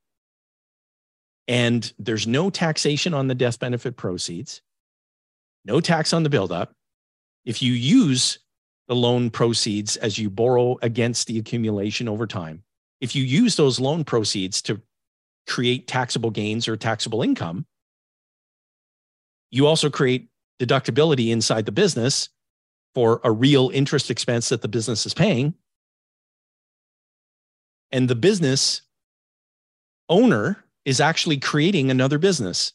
and 1.47 1.91
there's 1.97 2.27
no 2.27 2.49
taxation 2.49 3.13
on 3.13 3.27
the 3.27 3.35
death 3.35 3.57
benefit 3.57 3.95
proceeds, 3.95 4.61
no 5.67 5.79
tax 5.81 6.13
on 6.13 6.23
the 6.23 6.29
buildup. 6.29 6.71
If 7.45 7.61
you 7.61 7.73
use 7.73 8.39
the 8.87 8.95
loan 8.95 9.29
proceeds 9.29 9.97
as 9.97 10.17
you 10.17 10.29
borrow 10.29 10.77
against 10.81 11.27
the 11.27 11.37
accumulation 11.37 12.07
over 12.07 12.25
time, 12.25 12.63
if 13.01 13.15
you 13.15 13.23
use 13.23 13.55
those 13.55 13.79
loan 13.79 14.03
proceeds 14.03 14.61
to 14.63 14.81
create 15.47 15.87
taxable 15.87 16.31
gains 16.31 16.67
or 16.67 16.75
taxable 16.75 17.21
income, 17.21 17.65
you 19.51 19.67
also 19.67 19.89
create 19.89 20.29
deductibility 20.59 21.29
inside 21.29 21.65
the 21.65 21.71
business 21.71 22.29
for 22.95 23.21
a 23.23 23.31
real 23.31 23.69
interest 23.73 24.09
expense 24.09 24.49
that 24.49 24.61
the 24.61 24.67
business 24.67 25.05
is 25.05 25.13
paying. 25.13 25.53
And 27.91 28.09
the 28.09 28.15
business 28.15 28.81
owner 30.09 30.63
is 30.83 30.99
actually 30.99 31.37
creating 31.37 31.91
another 31.91 32.17
business, 32.17 32.73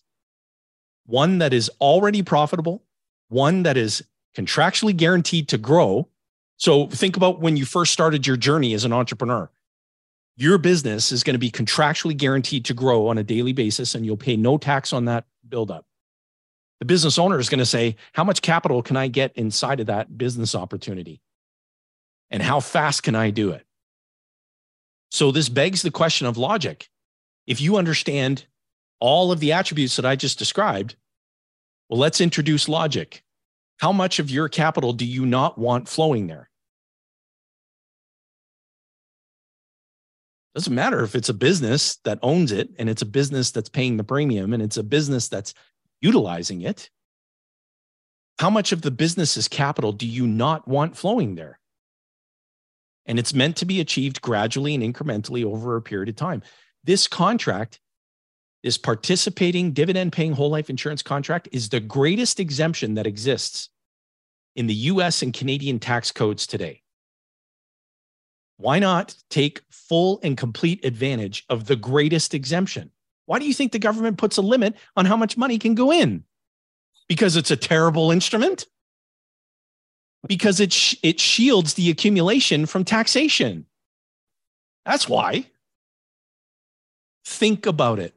one 1.07 1.39
that 1.39 1.53
is 1.53 1.71
already 1.81 2.23
profitable, 2.23 2.83
one 3.29 3.63
that 3.65 3.77
is 3.77 4.03
contractually 4.37 4.97
guaranteed 4.97 5.49
to 5.49 5.59
grow. 5.59 6.09
So 6.57 6.87
think 6.87 7.17
about 7.17 7.41
when 7.41 7.57
you 7.57 7.65
first 7.65 7.93
started 7.93 8.27
your 8.27 8.37
journey 8.37 8.75
as 8.75 8.85
an 8.85 8.93
entrepreneur. 8.93 9.51
Your 10.37 10.59
business 10.59 11.13
is 11.13 11.23
going 11.23 11.35
to 11.35 11.39
be 11.39 11.51
contractually 11.51 12.17
guaranteed 12.17 12.65
to 12.67 12.75
grow 12.75 13.09
on 13.09 13.19
a 13.19 13.23
daily 13.23 13.53
basis, 13.53 13.95
and 13.95 14.07
you'll 14.07 14.17
pay 14.17 14.37
no 14.37 14.57
tax 14.57 14.93
on 14.93 15.05
that 15.05 15.27
buildup. 15.47 15.85
The 16.81 16.87
business 16.87 17.19
owner 17.19 17.39
is 17.39 17.49
going 17.49 17.59
to 17.59 17.67
say, 17.67 17.97
How 18.13 18.25
much 18.25 18.43
capital 18.43 18.83
can 18.83 18.97
I 18.97 19.09
get 19.09 19.33
inside 19.37 19.81
of 19.81 19.87
that 19.87 20.17
business 20.17 20.55
opportunity? 20.55 21.21
And 22.31 22.43
how 22.43 22.61
fast 22.61 23.03
can 23.03 23.15
I 23.15 23.31
do 23.31 23.51
it? 23.51 23.67
So, 25.11 25.31
this 25.31 25.51
begs 25.51 25.83
the 25.83 25.91
question 25.91 26.27
of 26.27 26.39
logic 26.39 26.89
if 27.47 27.61
you 27.61 27.77
understand 27.77 28.47
all 29.03 29.33
of 29.33 29.41
the 29.41 29.53
attributes 29.53 29.97
that 29.97 30.07
I 30.07 30.15
just 30.15 30.39
described, 30.39 30.95
well, 31.89 31.99
let's 31.99 32.21
introduce 32.21 32.69
logic. 32.69 33.25
How 33.79 33.91
much 33.91 34.21
of 34.21 34.31
your 34.31 34.49
capital 34.49 34.93
do 34.93 35.05
you 35.05 35.27
not 35.27 35.59
want 35.59 35.89
flowing 35.89 36.29
there? 36.29 36.49
Doesn't 40.55 40.75
matter 40.75 41.03
if 41.03 41.17
it's 41.17 41.31
a 41.31 41.35
business 41.35 41.97
that 42.05 42.21
owns 42.23 42.53
it 42.53 42.69
and 42.79 42.89
it's 42.89 43.03
a 43.03 43.07
business 43.07 43.51
that's 43.51 43.69
paying 43.69 43.97
the 43.97 44.05
premium 44.05 44.53
and 44.53 44.63
it's 44.63 44.77
a 44.77 44.85
business 44.85 45.29
that's 45.29 45.53
utilizing 46.01 46.63
it. 46.63 46.89
How 48.39 48.51
much 48.51 48.71
of 48.71 48.83
the 48.83 48.93
business's 48.93 49.49
capital 49.49 49.91
do 49.91 50.07
you 50.07 50.29
not 50.29 50.69
want 50.69 50.97
flowing 50.97 51.35
there? 51.35 51.59
And 53.07 53.19
it's 53.19 53.35
meant 53.35 53.57
to 53.57 53.65
be 53.65 53.81
achieved 53.81 54.23
gradually 54.23 54.77
and 54.77 54.85
incrementally 54.85 55.45
over 55.45 55.75
a 55.75 55.83
period 55.83 56.09
of 56.09 56.15
time. 56.15 56.43
This 56.85 57.09
contract, 57.09 57.81
this 58.63 58.79
participating 58.79 59.73
dividend 59.73 60.13
paying 60.13 60.33
whole 60.33 60.51
life 60.51 60.71
insurance 60.71 61.03
contract, 61.03 61.49
is 61.53 61.69
the 61.69 61.81
greatest 61.81 62.39
exemption 62.39 62.95
that 62.95 63.07
exists 63.07 63.69
in 64.55 64.67
the 64.67 64.75
US 64.75 65.23
and 65.23 65.33
Canadian 65.33 65.79
tax 65.79 66.13
codes 66.13 66.47
today. 66.47 66.83
Why 68.59 68.79
not 68.79 69.17
take 69.31 69.63
full 69.71 70.21
and 70.23 70.37
complete 70.37 70.85
advantage 70.85 71.45
of 71.49 71.67
the 71.67 71.77
greatest 71.77 72.35
exemption? 72.35 72.91
Why 73.27 73.39
do 73.39 73.47
you 73.47 73.55
think 73.55 73.73
the 73.73 73.79
government 73.79 74.19
puts 74.19 74.37
a 74.37 74.43
limit 74.43 74.77
on 74.97 75.07
how 75.07 75.17
much 75.17 75.37
money 75.37 75.59
can 75.59 75.75
go 75.75 75.93
in? 75.93 76.25
Because 77.09 77.37
it's 77.37 77.51
a 77.51 77.57
terrible 77.57 78.13
instrument? 78.13 78.67
Because 80.29 80.61
it, 80.61 80.73
sh- 80.73 80.95
it 81.03 81.19
shields 81.19 81.75
the 81.75 81.91
accumulation 81.91 82.67
from 82.67 82.85
taxation. 82.85 83.67
That's 84.85 85.09
why 85.09 85.47
think 87.25 87.67
about 87.67 87.99
it 87.99 88.15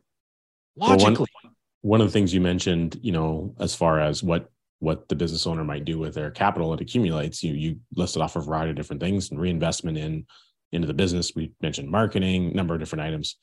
logically. 0.76 1.16
Well, 1.16 1.28
one, 1.44 1.56
one 1.82 2.02
of 2.02 2.08
the 2.08 2.14
things 2.14 2.34
you 2.34 2.42
mentioned, 2.42 3.00
you 3.02 3.12
know, 3.12 3.56
as 3.60 3.76
far 3.76 4.00
as 4.00 4.24
what 4.24 4.50
what 4.80 5.08
the 5.08 5.16
business 5.16 5.48
owner 5.48 5.64
might 5.64 5.86
do 5.86 5.98
with 5.98 6.14
their 6.14 6.32
capital 6.32 6.74
it 6.74 6.82
accumulates, 6.82 7.44
you 7.44 7.54
you 7.54 7.80
listed 7.96 8.22
off 8.22 8.36
a 8.36 8.42
variety 8.42 8.72
of 8.72 8.76
different 8.76 9.02
things 9.02 9.32
and 9.32 9.40
reinvestment 9.40 9.98
in 9.98 10.26
into 10.72 10.88
the 10.88 10.94
business. 10.94 11.34
We 11.36 11.54
mentioned 11.62 11.90
marketing, 11.90 12.54
number 12.54 12.74
of 12.74 12.80
different 12.80 13.04
items. 13.04 13.38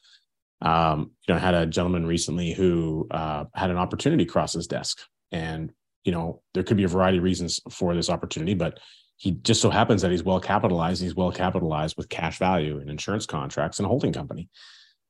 Um, 0.60 1.12
you 1.26 1.34
know, 1.34 1.36
I 1.36 1.40
had 1.40 1.54
a 1.54 1.66
gentleman 1.66 2.06
recently 2.06 2.52
who 2.52 3.06
uh, 3.10 3.44
had 3.54 3.70
an 3.70 3.78
opportunity 3.78 4.24
cross 4.24 4.52
his 4.52 4.66
desk, 4.66 5.00
and 5.30 5.72
you 6.04 6.12
know, 6.12 6.42
there 6.54 6.62
could 6.62 6.76
be 6.76 6.84
a 6.84 6.88
variety 6.88 7.18
of 7.18 7.24
reasons 7.24 7.60
for 7.70 7.94
this 7.94 8.10
opportunity, 8.10 8.54
but 8.54 8.78
he 9.16 9.30
just 9.30 9.60
so 9.60 9.70
happens 9.70 10.02
that 10.02 10.10
he's 10.10 10.24
well 10.24 10.40
capitalized. 10.40 11.00
He's 11.00 11.14
well 11.14 11.30
capitalized 11.30 11.96
with 11.96 12.08
cash 12.08 12.38
value 12.38 12.78
and 12.80 12.90
insurance 12.90 13.24
contracts 13.24 13.78
and 13.78 13.86
a 13.86 13.88
holding 13.88 14.12
company 14.12 14.48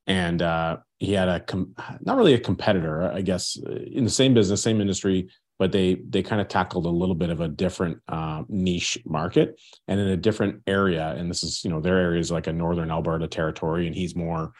and 0.07 0.41
uh, 0.41 0.77
he 0.99 1.13
had 1.13 1.29
a 1.29 1.39
com- 1.39 1.75
not 2.01 2.17
really 2.17 2.33
a 2.33 2.39
competitor, 2.39 3.03
I 3.11 3.21
guess, 3.21 3.57
in 3.57 4.03
the 4.03 4.09
same 4.09 4.33
business, 4.33 4.61
same 4.61 4.81
industry, 4.81 5.29
but 5.59 5.71
they 5.71 5.95
they 6.09 6.23
kind 6.23 6.41
of 6.41 6.47
tackled 6.47 6.85
a 6.85 6.89
little 6.89 7.15
bit 7.15 7.29
of 7.29 7.41
a 7.41 7.47
different 7.47 7.99
uh, 8.07 8.43
niche 8.49 8.97
market 9.05 9.59
and 9.87 9.99
in 9.99 10.07
a 10.07 10.17
different 10.17 10.61
area. 10.67 11.15
And 11.17 11.29
this 11.29 11.43
is 11.43 11.63
you 11.63 11.69
know 11.69 11.79
their 11.79 11.97
area 11.97 12.19
is 12.19 12.31
like 12.31 12.47
a 12.47 12.53
northern 12.53 12.91
Alberta 12.91 13.27
territory, 13.27 13.87
and 13.87 13.95
he's 13.95 14.15
more 14.15 14.53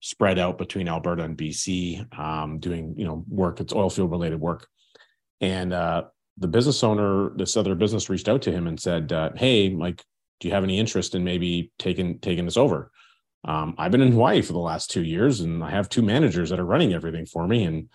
spread 0.00 0.38
out 0.38 0.56
between 0.56 0.88
Alberta 0.88 1.24
and 1.24 1.36
BC, 1.36 2.18
um, 2.18 2.58
doing 2.58 2.94
you 2.96 3.04
know 3.04 3.24
work. 3.28 3.60
It's 3.60 3.74
oil 3.74 3.90
field 3.90 4.10
related 4.10 4.40
work, 4.40 4.66
and 5.40 5.72
uh, 5.72 6.04
the 6.38 6.48
business 6.48 6.82
owner, 6.84 7.30
this 7.36 7.56
other 7.56 7.74
business, 7.74 8.08
reached 8.08 8.28
out 8.28 8.42
to 8.42 8.52
him 8.52 8.66
and 8.66 8.80
said, 8.80 9.12
uh, 9.12 9.30
"Hey, 9.34 9.70
like, 9.70 10.02
do 10.40 10.48
you 10.48 10.54
have 10.54 10.64
any 10.64 10.78
interest 10.78 11.14
in 11.14 11.24
maybe 11.24 11.72
taking 11.78 12.18
taking 12.20 12.44
this 12.44 12.56
over?" 12.56 12.92
Um, 13.46 13.74
I've 13.78 13.92
been 13.92 14.02
in 14.02 14.12
Hawaii 14.12 14.42
for 14.42 14.52
the 14.52 14.58
last 14.58 14.90
two 14.90 15.04
years, 15.04 15.40
and 15.40 15.62
I 15.64 15.70
have 15.70 15.88
two 15.88 16.02
managers 16.02 16.50
that 16.50 16.60
are 16.60 16.66
running 16.66 16.92
everything 16.92 17.26
for 17.26 17.46
me, 17.46 17.64
and 17.64 17.88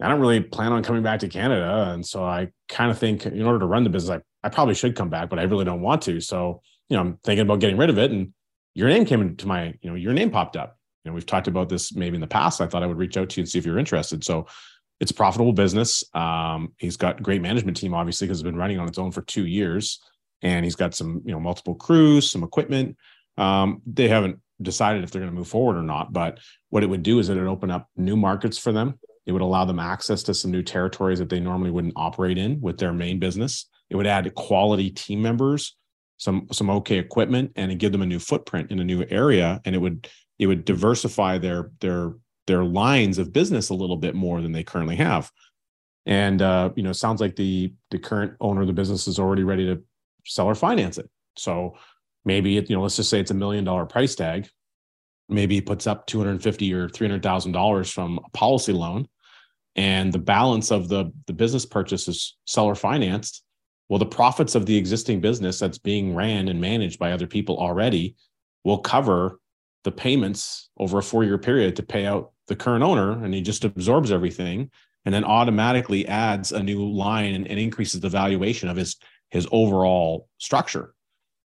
I 0.00 0.08
don't 0.08 0.20
really 0.20 0.40
plan 0.40 0.72
on 0.72 0.82
coming 0.82 1.02
back 1.02 1.20
to 1.20 1.28
Canada. 1.28 1.90
And 1.92 2.06
so 2.06 2.24
I 2.24 2.48
kind 2.68 2.90
of 2.90 2.98
think, 2.98 3.26
in 3.26 3.42
order 3.42 3.58
to 3.58 3.66
run 3.66 3.84
the 3.84 3.90
business, 3.90 4.20
I, 4.42 4.46
I 4.46 4.50
probably 4.50 4.74
should 4.74 4.94
come 4.94 5.08
back, 5.08 5.30
but 5.30 5.38
I 5.38 5.44
really 5.44 5.64
don't 5.64 5.80
want 5.80 6.02
to. 6.02 6.20
So 6.20 6.60
you 6.92 6.96
know, 6.98 7.00
I'm 7.00 7.18
thinking 7.24 7.42
about 7.42 7.60
getting 7.60 7.78
rid 7.78 7.88
of 7.88 7.96
it, 7.96 8.10
and 8.10 8.34
your 8.74 8.90
name 8.90 9.06
came 9.06 9.22
into 9.22 9.48
my, 9.48 9.72
you 9.80 9.88
know, 9.88 9.94
your 9.94 10.12
name 10.12 10.30
popped 10.30 10.56
up. 10.56 10.76
You 11.04 11.10
know, 11.10 11.14
we've 11.14 11.24
talked 11.24 11.48
about 11.48 11.70
this 11.70 11.94
maybe 11.94 12.16
in 12.16 12.20
the 12.20 12.26
past. 12.26 12.60
I 12.60 12.66
thought 12.66 12.82
I 12.82 12.86
would 12.86 12.98
reach 12.98 13.16
out 13.16 13.30
to 13.30 13.40
you 13.40 13.42
and 13.42 13.48
see 13.48 13.58
if 13.58 13.64
you're 13.64 13.78
interested. 13.78 14.22
So 14.22 14.46
it's 15.00 15.10
a 15.10 15.14
profitable 15.14 15.54
business. 15.54 16.04
Um, 16.12 16.74
he's 16.76 16.98
got 16.98 17.22
great 17.22 17.40
management 17.40 17.78
team, 17.78 17.94
obviously, 17.94 18.26
because 18.26 18.40
it's 18.40 18.44
been 18.44 18.56
running 18.56 18.78
on 18.78 18.88
its 18.88 18.98
own 18.98 19.10
for 19.10 19.22
two 19.22 19.46
years, 19.46 20.00
and 20.42 20.66
he's 20.66 20.76
got 20.76 20.94
some, 20.94 21.22
you 21.24 21.32
know, 21.32 21.40
multiple 21.40 21.74
crews, 21.74 22.30
some 22.30 22.44
equipment. 22.44 22.98
Um, 23.38 23.80
they 23.86 24.08
haven't 24.08 24.38
decided 24.62 25.04
if 25.04 25.10
they're 25.10 25.20
going 25.20 25.32
to 25.32 25.38
move 25.38 25.48
forward 25.48 25.76
or 25.76 25.82
not. 25.82 26.12
But 26.12 26.38
what 26.70 26.82
it 26.82 26.88
would 26.88 27.02
do 27.02 27.18
is 27.18 27.28
it 27.28 27.36
would 27.36 27.46
open 27.46 27.70
up 27.70 27.88
new 27.96 28.16
markets 28.16 28.58
for 28.58 28.72
them. 28.72 28.98
It 29.26 29.32
would 29.32 29.42
allow 29.42 29.64
them 29.64 29.78
access 29.78 30.22
to 30.24 30.34
some 30.34 30.50
new 30.50 30.62
territories 30.62 31.18
that 31.18 31.28
they 31.28 31.40
normally 31.40 31.70
wouldn't 31.70 31.94
operate 31.96 32.38
in 32.38 32.60
with 32.60 32.78
their 32.78 32.92
main 32.92 33.18
business. 33.18 33.68
It 33.90 33.96
would 33.96 34.06
add 34.06 34.34
quality 34.34 34.90
team 34.90 35.22
members, 35.22 35.76
some 36.16 36.48
some 36.50 36.70
okay 36.70 36.98
equipment, 36.98 37.52
and 37.56 37.78
give 37.78 37.92
them 37.92 38.02
a 38.02 38.06
new 38.06 38.18
footprint 38.18 38.70
in 38.70 38.80
a 38.80 38.84
new 38.84 39.04
area. 39.10 39.60
And 39.64 39.74
it 39.74 39.78
would 39.78 40.08
it 40.38 40.46
would 40.46 40.64
diversify 40.64 41.38
their 41.38 41.70
their 41.80 42.14
their 42.46 42.64
lines 42.64 43.18
of 43.18 43.32
business 43.32 43.68
a 43.68 43.74
little 43.74 43.96
bit 43.96 44.14
more 44.14 44.40
than 44.40 44.52
they 44.52 44.64
currently 44.64 44.96
have. 44.96 45.30
And 46.04 46.42
uh, 46.42 46.70
you 46.74 46.82
know, 46.82 46.92
sounds 46.92 47.20
like 47.20 47.36
the 47.36 47.72
the 47.90 47.98
current 47.98 48.34
owner 48.40 48.62
of 48.62 48.66
the 48.66 48.72
business 48.72 49.06
is 49.06 49.18
already 49.18 49.44
ready 49.44 49.66
to 49.66 49.82
sell 50.24 50.46
or 50.46 50.54
finance 50.54 50.98
it. 50.98 51.08
So 51.36 51.76
maybe 52.24 52.56
it, 52.56 52.70
you 52.70 52.76
know, 52.76 52.82
let's 52.82 52.96
just 52.96 53.10
say 53.10 53.20
it's 53.20 53.30
a 53.30 53.34
million 53.34 53.64
dollar 53.64 53.86
price 53.86 54.14
tag. 54.14 54.48
Maybe 55.28 55.56
he 55.56 55.60
puts 55.60 55.86
up 55.86 56.06
250 56.06 56.74
or 56.74 56.88
$300,000 56.88 57.92
from 57.92 58.20
a 58.24 58.30
policy 58.30 58.72
loan 58.72 59.08
and 59.76 60.12
the 60.12 60.18
balance 60.18 60.70
of 60.70 60.88
the, 60.88 61.12
the 61.26 61.32
business 61.32 61.64
purchase 61.64 62.08
is 62.08 62.36
seller 62.46 62.74
financed. 62.74 63.42
Well, 63.88 63.98
the 63.98 64.06
profits 64.06 64.54
of 64.54 64.66
the 64.66 64.76
existing 64.76 65.20
business 65.20 65.58
that's 65.58 65.78
being 65.78 66.14
ran 66.14 66.48
and 66.48 66.60
managed 66.60 66.98
by 66.98 67.12
other 67.12 67.26
people 67.26 67.58
already 67.58 68.16
will 68.64 68.78
cover 68.78 69.38
the 69.84 69.92
payments 69.92 70.70
over 70.78 70.98
a 70.98 71.02
four 71.02 71.24
year 71.24 71.38
period 71.38 71.76
to 71.76 71.82
pay 71.82 72.06
out 72.06 72.32
the 72.48 72.56
current 72.56 72.84
owner. 72.84 73.24
And 73.24 73.34
he 73.34 73.40
just 73.40 73.64
absorbs 73.64 74.12
everything 74.12 74.70
and 75.04 75.14
then 75.14 75.24
automatically 75.24 76.06
adds 76.06 76.52
a 76.52 76.62
new 76.62 76.86
line 76.86 77.34
and, 77.34 77.48
and 77.48 77.58
increases 77.58 78.00
the 78.00 78.08
valuation 78.08 78.68
of 78.68 78.76
his 78.76 78.96
his 79.30 79.48
overall 79.50 80.28
structure. 80.36 80.94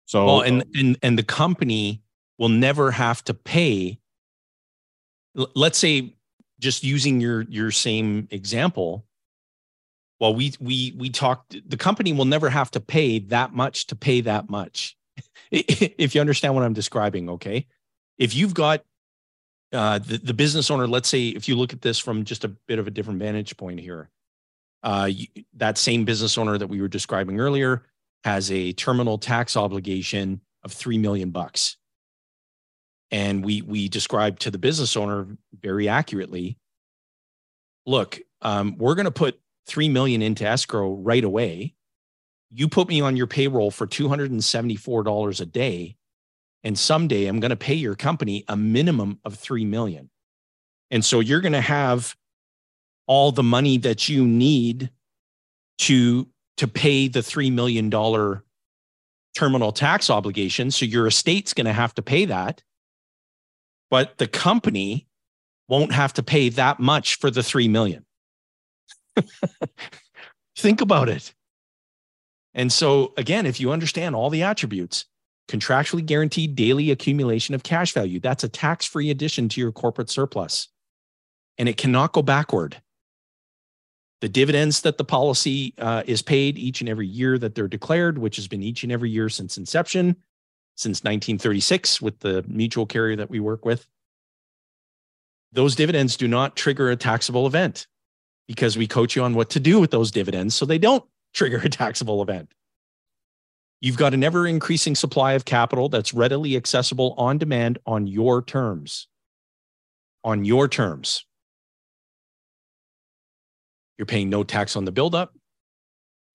So 0.05 0.25
well, 0.25 0.41
and 0.41 0.63
and 0.75 0.97
and 1.01 1.17
the 1.17 1.23
company 1.23 2.01
will 2.37 2.49
never 2.49 2.91
have 2.91 3.23
to 3.25 3.33
pay. 3.33 3.99
Let's 5.35 5.77
say, 5.77 6.15
just 6.59 6.83
using 6.83 7.19
your 7.19 7.41
your 7.43 7.71
same 7.71 8.27
example, 8.31 9.05
well, 10.19 10.35
we 10.35 10.53
we 10.59 10.93
we 10.97 11.09
talked. 11.09 11.55
The 11.69 11.77
company 11.77 12.13
will 12.13 12.25
never 12.25 12.49
have 12.49 12.71
to 12.71 12.79
pay 12.79 13.19
that 13.19 13.53
much 13.53 13.87
to 13.87 13.95
pay 13.95 14.21
that 14.21 14.49
much. 14.49 14.95
if 15.51 16.15
you 16.15 16.21
understand 16.21 16.55
what 16.55 16.63
I'm 16.63 16.73
describing, 16.73 17.29
okay. 17.29 17.67
If 18.17 18.35
you've 18.35 18.53
got 18.53 18.83
uh, 19.71 19.99
the, 19.99 20.17
the 20.17 20.33
business 20.33 20.69
owner, 20.69 20.87
let's 20.87 21.09
say, 21.09 21.29
if 21.29 21.47
you 21.47 21.55
look 21.55 21.73
at 21.73 21.81
this 21.81 21.97
from 21.97 22.25
just 22.25 22.43
a 22.43 22.47
bit 22.47 22.79
of 22.79 22.87
a 22.87 22.91
different 22.91 23.19
vantage 23.19 23.57
point 23.57 23.79
here, 23.79 24.09
uh, 24.83 25.09
that 25.55 25.77
same 25.77 26.05
business 26.05 26.37
owner 26.37 26.57
that 26.57 26.67
we 26.67 26.81
were 26.81 26.87
describing 26.87 27.39
earlier 27.39 27.83
has 28.23 28.51
a 28.51 28.73
terminal 28.73 29.17
tax 29.17 29.57
obligation 29.57 30.41
of 30.63 30.71
three 30.71 30.97
million 30.97 31.31
bucks, 31.31 31.77
and 33.11 33.43
we 33.43 33.61
we 33.61 33.89
described 33.89 34.41
to 34.43 34.51
the 34.51 34.57
business 34.57 34.95
owner 34.95 35.27
very 35.61 35.89
accurately. 35.89 36.57
Look, 37.85 38.21
um, 38.41 38.77
we're 38.77 38.95
going 38.95 39.05
to 39.05 39.11
put 39.11 39.39
three 39.67 39.89
million 39.89 40.21
into 40.21 40.45
escrow 40.45 40.93
right 40.93 41.23
away. 41.23 41.75
You 42.49 42.69
put 42.69 42.87
me 42.87 43.01
on 43.01 43.17
your 43.17 43.27
payroll 43.27 43.71
for 43.71 43.87
two 43.87 44.07
hundred 44.07 44.31
and 44.31 44.43
seventy 44.43 44.75
four 44.75 45.03
dollars 45.03 45.41
a 45.41 45.45
day, 45.45 45.97
and 46.63 46.77
someday 46.79 47.25
I'm 47.25 47.39
going 47.39 47.49
to 47.49 47.55
pay 47.55 47.73
your 47.75 47.95
company 47.95 48.45
a 48.47 48.55
minimum 48.55 49.19
of 49.25 49.35
three 49.35 49.65
million, 49.65 50.09
and 50.91 51.03
so 51.03 51.19
you're 51.19 51.41
going 51.41 51.53
to 51.53 51.61
have 51.61 52.15
all 53.05 53.33
the 53.33 53.43
money 53.43 53.77
that 53.79 54.07
you 54.07 54.25
need 54.25 54.89
to 55.79 56.27
to 56.57 56.67
pay 56.67 57.07
the 57.07 57.19
$3 57.19 57.51
million 57.51 57.89
terminal 59.35 59.71
tax 59.71 60.09
obligation. 60.09 60.71
So 60.71 60.85
your 60.85 61.07
estate's 61.07 61.53
going 61.53 61.65
to 61.65 61.73
have 61.73 61.95
to 61.95 62.01
pay 62.01 62.25
that. 62.25 62.61
But 63.89 64.17
the 64.17 64.27
company 64.27 65.07
won't 65.67 65.93
have 65.93 66.13
to 66.13 66.23
pay 66.23 66.49
that 66.49 66.79
much 66.79 67.15
for 67.15 67.31
the 67.31 67.43
3 67.43 67.67
million. 67.67 68.05
Think 70.57 70.81
about 70.81 71.09
it. 71.09 71.33
And 72.53 72.71
so 72.71 73.13
again 73.17 73.45
if 73.45 73.59
you 73.59 73.71
understand 73.71 74.15
all 74.15 74.29
the 74.29 74.43
attributes 74.43 75.05
contractually 75.47 76.05
guaranteed 76.05 76.55
daily 76.55 76.89
accumulation 76.91 77.53
of 77.53 77.63
cash 77.63 77.93
value 77.93 78.19
that's 78.19 78.45
a 78.45 78.49
tax-free 78.49 79.09
addition 79.09 79.49
to 79.49 79.61
your 79.61 79.71
corporate 79.71 80.09
surplus. 80.09 80.69
And 81.57 81.67
it 81.67 81.77
cannot 81.77 82.13
go 82.13 82.21
backward 82.21 82.81
the 84.23 84.29
dividends 84.29 84.83
that 84.83 84.97
the 84.97 85.03
policy 85.03 85.73
uh, 85.79 86.01
is 86.05 86.21
paid 86.21 86.57
each 86.57 86.79
and 86.79 86.89
every 86.89 87.05
year 87.05 87.37
that 87.37 87.55
they're 87.55 87.67
declared, 87.67 88.17
which 88.17 88.37
has 88.37 88.47
been 88.47 88.63
each 88.63 88.83
and 88.83 88.89
every 88.89 89.09
year 89.09 89.27
since 89.27 89.57
inception, 89.57 90.15
since 90.75 91.03
1936 91.03 92.01
with 92.01 92.17
the 92.19 92.41
mutual 92.47 92.85
carrier 92.85 93.17
that 93.17 93.29
we 93.29 93.41
work 93.41 93.65
with. 93.65 93.85
Those 95.51 95.75
dividends 95.75 96.15
do 96.15 96.29
not 96.29 96.55
trigger 96.55 96.89
a 96.89 96.95
taxable 96.95 97.45
event 97.45 97.85
because 98.47 98.77
we 98.77 98.87
coach 98.87 99.13
you 99.13 99.23
on 99.23 99.33
what 99.33 99.49
to 99.49 99.59
do 99.59 99.81
with 99.81 99.91
those 99.91 100.09
dividends 100.09 100.55
so 100.55 100.65
they 100.65 100.77
don't 100.77 101.03
trigger 101.33 101.57
a 101.57 101.67
taxable 101.67 102.21
event. 102.21 102.49
You've 103.81 103.97
got 103.97 104.13
an 104.13 104.23
ever 104.23 104.47
increasing 104.47 104.95
supply 104.95 105.33
of 105.33 105.43
capital 105.43 105.89
that's 105.89 106.13
readily 106.13 106.55
accessible 106.55 107.13
on 107.17 107.39
demand 107.39 107.77
on 107.85 108.07
your 108.07 108.41
terms. 108.41 109.09
On 110.23 110.45
your 110.45 110.69
terms. 110.69 111.25
You're 113.97 114.05
paying 114.05 114.29
no 114.29 114.43
tax 114.43 114.75
on 114.75 114.85
the 114.85 114.91
buildup. 114.91 115.33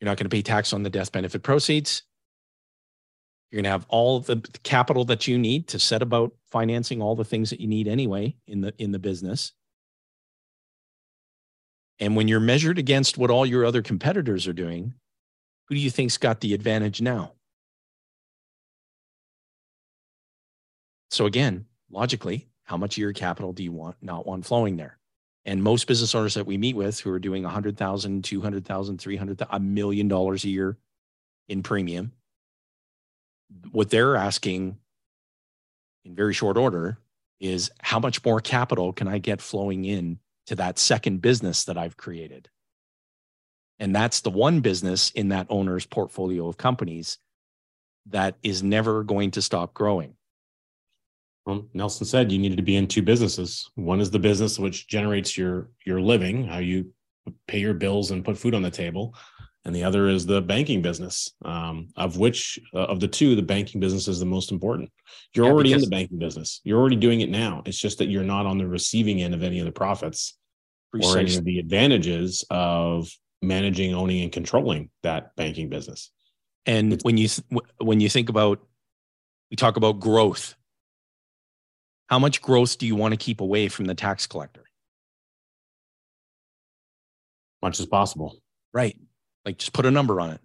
You're 0.00 0.06
not 0.06 0.16
going 0.16 0.26
to 0.26 0.34
pay 0.34 0.42
tax 0.42 0.72
on 0.72 0.82
the 0.82 0.90
death 0.90 1.10
benefit 1.10 1.42
proceeds. 1.42 2.02
You're 3.50 3.58
going 3.58 3.64
to 3.64 3.70
have 3.70 3.86
all 3.88 4.20
the 4.20 4.36
capital 4.62 5.04
that 5.06 5.26
you 5.26 5.38
need 5.38 5.68
to 5.68 5.78
set 5.78 6.02
about 6.02 6.32
financing 6.50 7.00
all 7.02 7.16
the 7.16 7.24
things 7.24 7.50
that 7.50 7.60
you 7.60 7.66
need 7.66 7.88
anyway 7.88 8.36
in 8.46 8.60
the 8.60 8.74
in 8.78 8.92
the 8.92 8.98
business. 8.98 9.52
And 11.98 12.14
when 12.14 12.28
you're 12.28 12.40
measured 12.40 12.78
against 12.78 13.18
what 13.18 13.30
all 13.30 13.44
your 13.44 13.64
other 13.64 13.82
competitors 13.82 14.46
are 14.46 14.52
doing, 14.52 14.94
who 15.66 15.74
do 15.74 15.80
you 15.80 15.90
think's 15.90 16.16
got 16.16 16.40
the 16.40 16.54
advantage 16.54 17.00
now? 17.00 17.32
So 21.10 21.26
again, 21.26 21.66
logically, 21.90 22.48
how 22.64 22.76
much 22.76 22.94
of 22.94 22.98
your 22.98 23.14
capital 23.14 23.52
do 23.52 23.64
you 23.64 23.72
want 23.72 23.96
not 24.02 24.26
want 24.26 24.44
flowing 24.46 24.76
there? 24.76 24.97
And 25.48 25.62
most 25.62 25.86
business 25.86 26.14
owners 26.14 26.34
that 26.34 26.44
we 26.44 26.58
meet 26.58 26.76
with 26.76 27.00
who 27.00 27.10
are 27.10 27.18
doing 27.18 27.42
100,000, 27.42 28.22
200,000, 28.22 28.98
300, 28.98 29.42
a 29.48 29.58
million 29.58 30.06
dollars 30.06 30.44
a 30.44 30.50
year 30.50 30.76
in 31.48 31.62
premium, 31.62 32.12
what 33.70 33.88
they're 33.88 34.14
asking 34.14 34.76
in 36.04 36.14
very 36.14 36.34
short 36.34 36.58
order 36.58 36.98
is 37.40 37.70
how 37.80 37.98
much 37.98 38.22
more 38.26 38.40
capital 38.40 38.92
can 38.92 39.08
I 39.08 39.16
get 39.16 39.40
flowing 39.40 39.86
in 39.86 40.18
to 40.48 40.56
that 40.56 40.78
second 40.78 41.22
business 41.22 41.64
that 41.64 41.78
I've 41.78 41.96
created? 41.96 42.50
And 43.78 43.96
that's 43.96 44.20
the 44.20 44.30
one 44.30 44.60
business 44.60 45.10
in 45.12 45.28
that 45.28 45.46
owner's 45.48 45.86
portfolio 45.86 46.46
of 46.46 46.58
companies 46.58 47.16
that 48.04 48.36
is 48.42 48.62
never 48.62 49.02
going 49.02 49.30
to 49.30 49.40
stop 49.40 49.72
growing. 49.72 50.17
Well, 51.48 51.66
Nelson 51.72 52.04
said 52.04 52.30
you 52.30 52.38
needed 52.38 52.56
to 52.56 52.62
be 52.62 52.76
in 52.76 52.86
two 52.86 53.00
businesses. 53.00 53.70
One 53.74 54.00
is 54.00 54.10
the 54.10 54.18
business 54.18 54.58
which 54.58 54.86
generates 54.86 55.38
your 55.38 55.70
your 55.86 55.98
living, 55.98 56.46
how 56.46 56.58
you 56.58 56.92
pay 57.46 57.58
your 57.58 57.72
bills 57.72 58.10
and 58.10 58.22
put 58.22 58.36
food 58.36 58.54
on 58.54 58.60
the 58.60 58.70
table, 58.70 59.14
and 59.64 59.74
the 59.74 59.82
other 59.82 60.08
is 60.08 60.26
the 60.26 60.42
banking 60.42 60.82
business. 60.82 61.32
Um, 61.46 61.88
of 61.96 62.18
which 62.18 62.58
uh, 62.74 62.80
of 62.80 63.00
the 63.00 63.08
two, 63.08 63.34
the 63.34 63.40
banking 63.40 63.80
business 63.80 64.08
is 64.08 64.20
the 64.20 64.26
most 64.26 64.52
important. 64.52 64.90
You're 65.34 65.46
yeah, 65.46 65.52
already 65.52 65.72
in 65.72 65.80
the 65.80 65.86
banking 65.86 66.18
business. 66.18 66.60
You're 66.64 66.78
already 66.78 66.96
doing 66.96 67.22
it 67.22 67.30
now. 67.30 67.62
It's 67.64 67.78
just 67.78 67.96
that 67.96 68.10
you're 68.10 68.24
not 68.24 68.44
on 68.44 68.58
the 68.58 68.66
receiving 68.66 69.22
end 69.22 69.32
of 69.32 69.42
any 69.42 69.58
of 69.58 69.64
the 69.64 69.72
profits 69.72 70.36
Precisely. 70.92 71.16
or 71.16 71.18
any 71.18 71.36
of 71.36 71.44
the 71.44 71.58
advantages 71.60 72.44
of 72.50 73.08
managing, 73.40 73.94
owning, 73.94 74.20
and 74.20 74.30
controlling 74.30 74.90
that 75.02 75.34
banking 75.34 75.70
business. 75.70 76.10
And 76.66 77.00
when 77.04 77.16
you 77.16 77.30
when 77.78 78.00
you 78.00 78.10
think 78.10 78.28
about, 78.28 78.60
we 79.50 79.56
talk 79.56 79.78
about 79.78 79.98
growth 79.98 80.54
how 82.08 82.18
much 82.18 82.42
growth 82.42 82.78
do 82.78 82.86
you 82.86 82.96
want 82.96 83.12
to 83.12 83.18
keep 83.18 83.40
away 83.40 83.68
from 83.68 83.84
the 83.84 83.94
tax 83.94 84.26
collector? 84.26 84.64
Much 87.62 87.78
as 87.80 87.86
possible. 87.86 88.40
Right. 88.72 88.96
Like 89.44 89.58
just 89.58 89.72
put 89.72 89.86
a 89.86 89.90
number 89.90 90.20
on 90.20 90.30
it. 90.30 90.40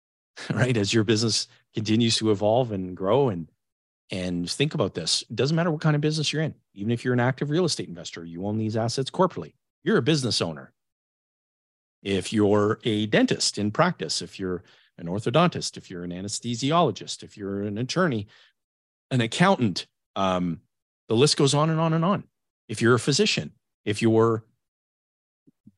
right. 0.52 0.76
As 0.76 0.92
your 0.92 1.04
business 1.04 1.46
continues 1.74 2.16
to 2.18 2.30
evolve 2.30 2.72
and 2.72 2.96
grow 2.96 3.28
and 3.28 3.48
and 4.10 4.50
think 4.50 4.74
about 4.74 4.94
this. 4.94 5.22
It 5.30 5.36
doesn't 5.36 5.56
matter 5.56 5.70
what 5.70 5.80
kind 5.80 5.96
of 5.96 6.02
business 6.02 6.32
you're 6.32 6.42
in. 6.42 6.54
Even 6.74 6.92
if 6.92 7.04
you're 7.04 7.14
an 7.14 7.20
active 7.20 7.50
real 7.50 7.64
estate 7.64 7.88
investor, 7.88 8.24
you 8.24 8.46
own 8.46 8.58
these 8.58 8.76
assets 8.76 9.10
corporately. 9.10 9.54
You're 9.82 9.96
a 9.96 10.02
business 10.02 10.40
owner. 10.40 10.72
If 12.02 12.32
you're 12.32 12.80
a 12.84 13.06
dentist 13.06 13.56
in 13.56 13.70
practice, 13.70 14.20
if 14.20 14.38
you're 14.38 14.62
an 14.98 15.06
orthodontist, 15.06 15.76
if 15.76 15.90
you're 15.90 16.04
an 16.04 16.10
anesthesiologist, 16.10 17.22
if 17.22 17.36
you're 17.36 17.62
an 17.62 17.78
attorney, 17.78 18.28
an 19.10 19.22
accountant, 19.22 19.86
um, 20.16 20.60
the 21.08 21.16
list 21.16 21.36
goes 21.36 21.54
on 21.54 21.70
and 21.70 21.80
on 21.80 21.92
and 21.92 22.04
on. 22.04 22.24
If 22.68 22.80
you're 22.80 22.94
a 22.94 23.00
physician, 23.00 23.52
if 23.84 24.00
you're 24.00 24.44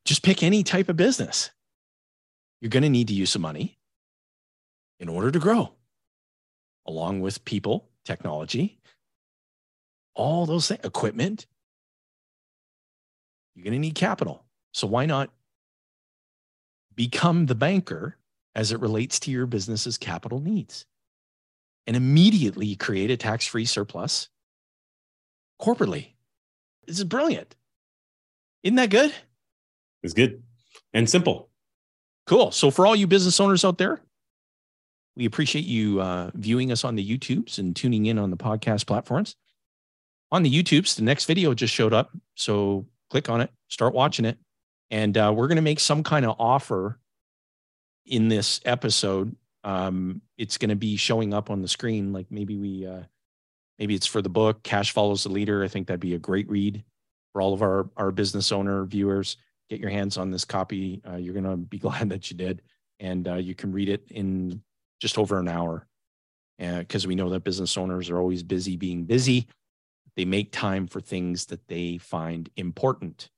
just 0.05 0.23
pick 0.23 0.43
any 0.43 0.63
type 0.63 0.89
of 0.89 0.97
business, 0.97 1.51
you're 2.61 2.71
going 2.71 2.85
to 2.85 2.89
need 2.89 3.09
to 3.09 3.15
use 3.15 3.31
some 3.31 3.43
money 3.43 3.79
in 5.01 5.09
order 5.09 5.31
to 5.31 5.39
grow, 5.39 5.73
along 6.87 7.21
with 7.21 7.45
people, 7.45 7.89
technology, 8.05 8.79
all 10.15 10.47
those 10.47 10.69
things, 10.69 10.81
equipment. 10.85 11.47
You're 13.55 13.65
going 13.65 13.75
to 13.75 13.79
need 13.79 13.95
capital. 13.95 14.45
So 14.73 14.87
why 14.87 15.07
not 15.07 15.31
become 16.95 17.47
the 17.47 17.55
banker 17.55 18.17
as 18.55 18.73
it 18.73 18.81
relates 18.81 19.21
to 19.21 19.31
your 19.31 19.47
business's 19.47 19.99
capital 19.99 20.41
needs 20.41 20.87
and 21.87 21.97
immediately 21.97 22.75
create 22.75 23.11
a 23.11 23.17
tax 23.17 23.47
free 23.47 23.67
surplus 23.67 24.29
corporately. 25.61 26.13
This 26.87 26.99
is 26.99 27.05
brilliant. 27.05 27.55
Isn't 28.63 28.77
that 28.77 28.91
good? 28.91 29.13
It's 30.03 30.15
good 30.15 30.43
and 30.93 31.09
simple. 31.09 31.51
Cool. 32.27 32.51
So, 32.51 32.71
for 32.71 32.87
all 32.87 32.97
you 32.97 33.07
business 33.07 33.39
owners 33.41 33.65
out 33.65 33.79
there, 33.79 34.01
We 35.17 35.25
appreciate 35.25 35.65
you 35.65 36.01
uh, 36.01 36.31
viewing 36.35 36.71
us 36.71 36.85
on 36.85 36.95
the 36.95 37.19
YouTubes 37.19 37.59
and 37.59 37.75
tuning 37.75 38.07
in 38.07 38.19
on 38.19 38.31
the 38.31 38.37
podcast 38.37 38.87
platforms. 38.87 39.35
On 40.31 40.43
the 40.43 40.51
YouTubes, 40.51 40.97
the 40.97 41.03
next 41.03 41.25
video 41.25 41.55
just 41.55 41.73
showed 41.73 41.95
up. 41.95 42.11
So 42.35 42.87
click 43.09 43.31
on 43.31 43.41
it, 43.41 43.51
start 43.69 43.95
watching 43.95 44.27
it. 44.27 44.37
And 44.91 45.17
uh, 45.17 45.33
we're 45.35 45.49
going 45.49 45.57
to 45.57 45.63
make 45.63 45.81
some 45.81 46.03
kind 46.03 46.27
of 46.27 46.37
offer 46.39 46.99
in 48.05 48.29
this 48.29 48.61
episode. 48.65 49.35
Um, 49.65 50.21
it's 50.37 50.59
going 50.59 50.69
to 50.69 50.77
be 50.77 50.97
showing 50.97 51.33
up 51.33 51.51
on 51.51 51.63
the 51.63 51.69
screen. 51.69 52.13
Like 52.13 52.27
maybe 52.31 52.57
we, 52.57 52.87
uh, 52.87 53.03
maybe 53.79 53.95
it's 53.95 54.07
for 54.07 54.23
the 54.23 54.29
book, 54.29 54.63
Cash 54.63 54.93
Follows 54.93 55.25
the 55.25 55.31
Leader. 55.31 55.63
I 55.65 55.69
think 55.69 55.87
that'd 55.87 56.01
be 56.01 56.15
a 56.15 56.19
great 56.19 56.49
read 56.49 56.85
for 57.33 57.43
all 57.43 57.53
of 57.53 57.63
our, 57.63 57.91
our 57.97 58.11
business 58.11 58.53
owner 58.53 58.85
viewers. 58.85 59.37
Get 59.69 59.81
your 59.81 59.91
hands 59.91 60.17
on 60.17 60.31
this 60.31 60.45
copy. 60.45 61.03
Uh, 61.09 61.17
you're 61.17 61.35
going 61.35 61.45
to 61.45 61.57
be 61.57 61.79
glad 61.87 62.11
that 62.11 62.31
you 62.31 62.37
did. 62.37 62.63
And 63.01 63.29
uh, 63.29 63.35
you 63.35 63.55
can 63.55 63.73
read 63.73 63.89
it 63.89 64.05
in 64.11 64.63
just 65.01 65.19
over 65.19 65.39
an 65.39 65.49
hour 65.49 65.87
because 66.59 67.05
uh, 67.05 67.09
we 67.09 67.15
know 67.15 67.29
that 67.31 67.45
business 67.45 67.77
owners 67.77 68.09
are 68.09 68.19
always 68.19 68.43
busy 68.43 68.77
being 68.77 69.05
busy. 69.05 69.47
They 70.17 70.25
make 70.25 70.51
time 70.51 70.87
for 70.87 71.01
things 71.01 71.47
that 71.47 71.69
they 71.69 71.99
find 71.99 72.49
important. 72.57 73.29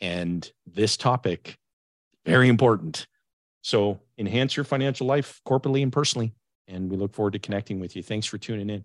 And 0.00 0.48
this 0.66 0.96
topic, 0.96 1.56
very 2.24 2.48
important. 2.48 3.08
So 3.62 3.98
enhance 4.18 4.56
your 4.56 4.64
financial 4.64 5.06
life 5.06 5.40
corporately 5.46 5.82
and 5.82 5.92
personally. 5.92 6.32
And 6.68 6.90
we 6.90 6.96
look 6.96 7.14
forward 7.14 7.32
to 7.32 7.38
connecting 7.38 7.80
with 7.80 7.96
you. 7.96 8.02
Thanks 8.02 8.26
for 8.26 8.38
tuning 8.38 8.70
in. 8.70 8.84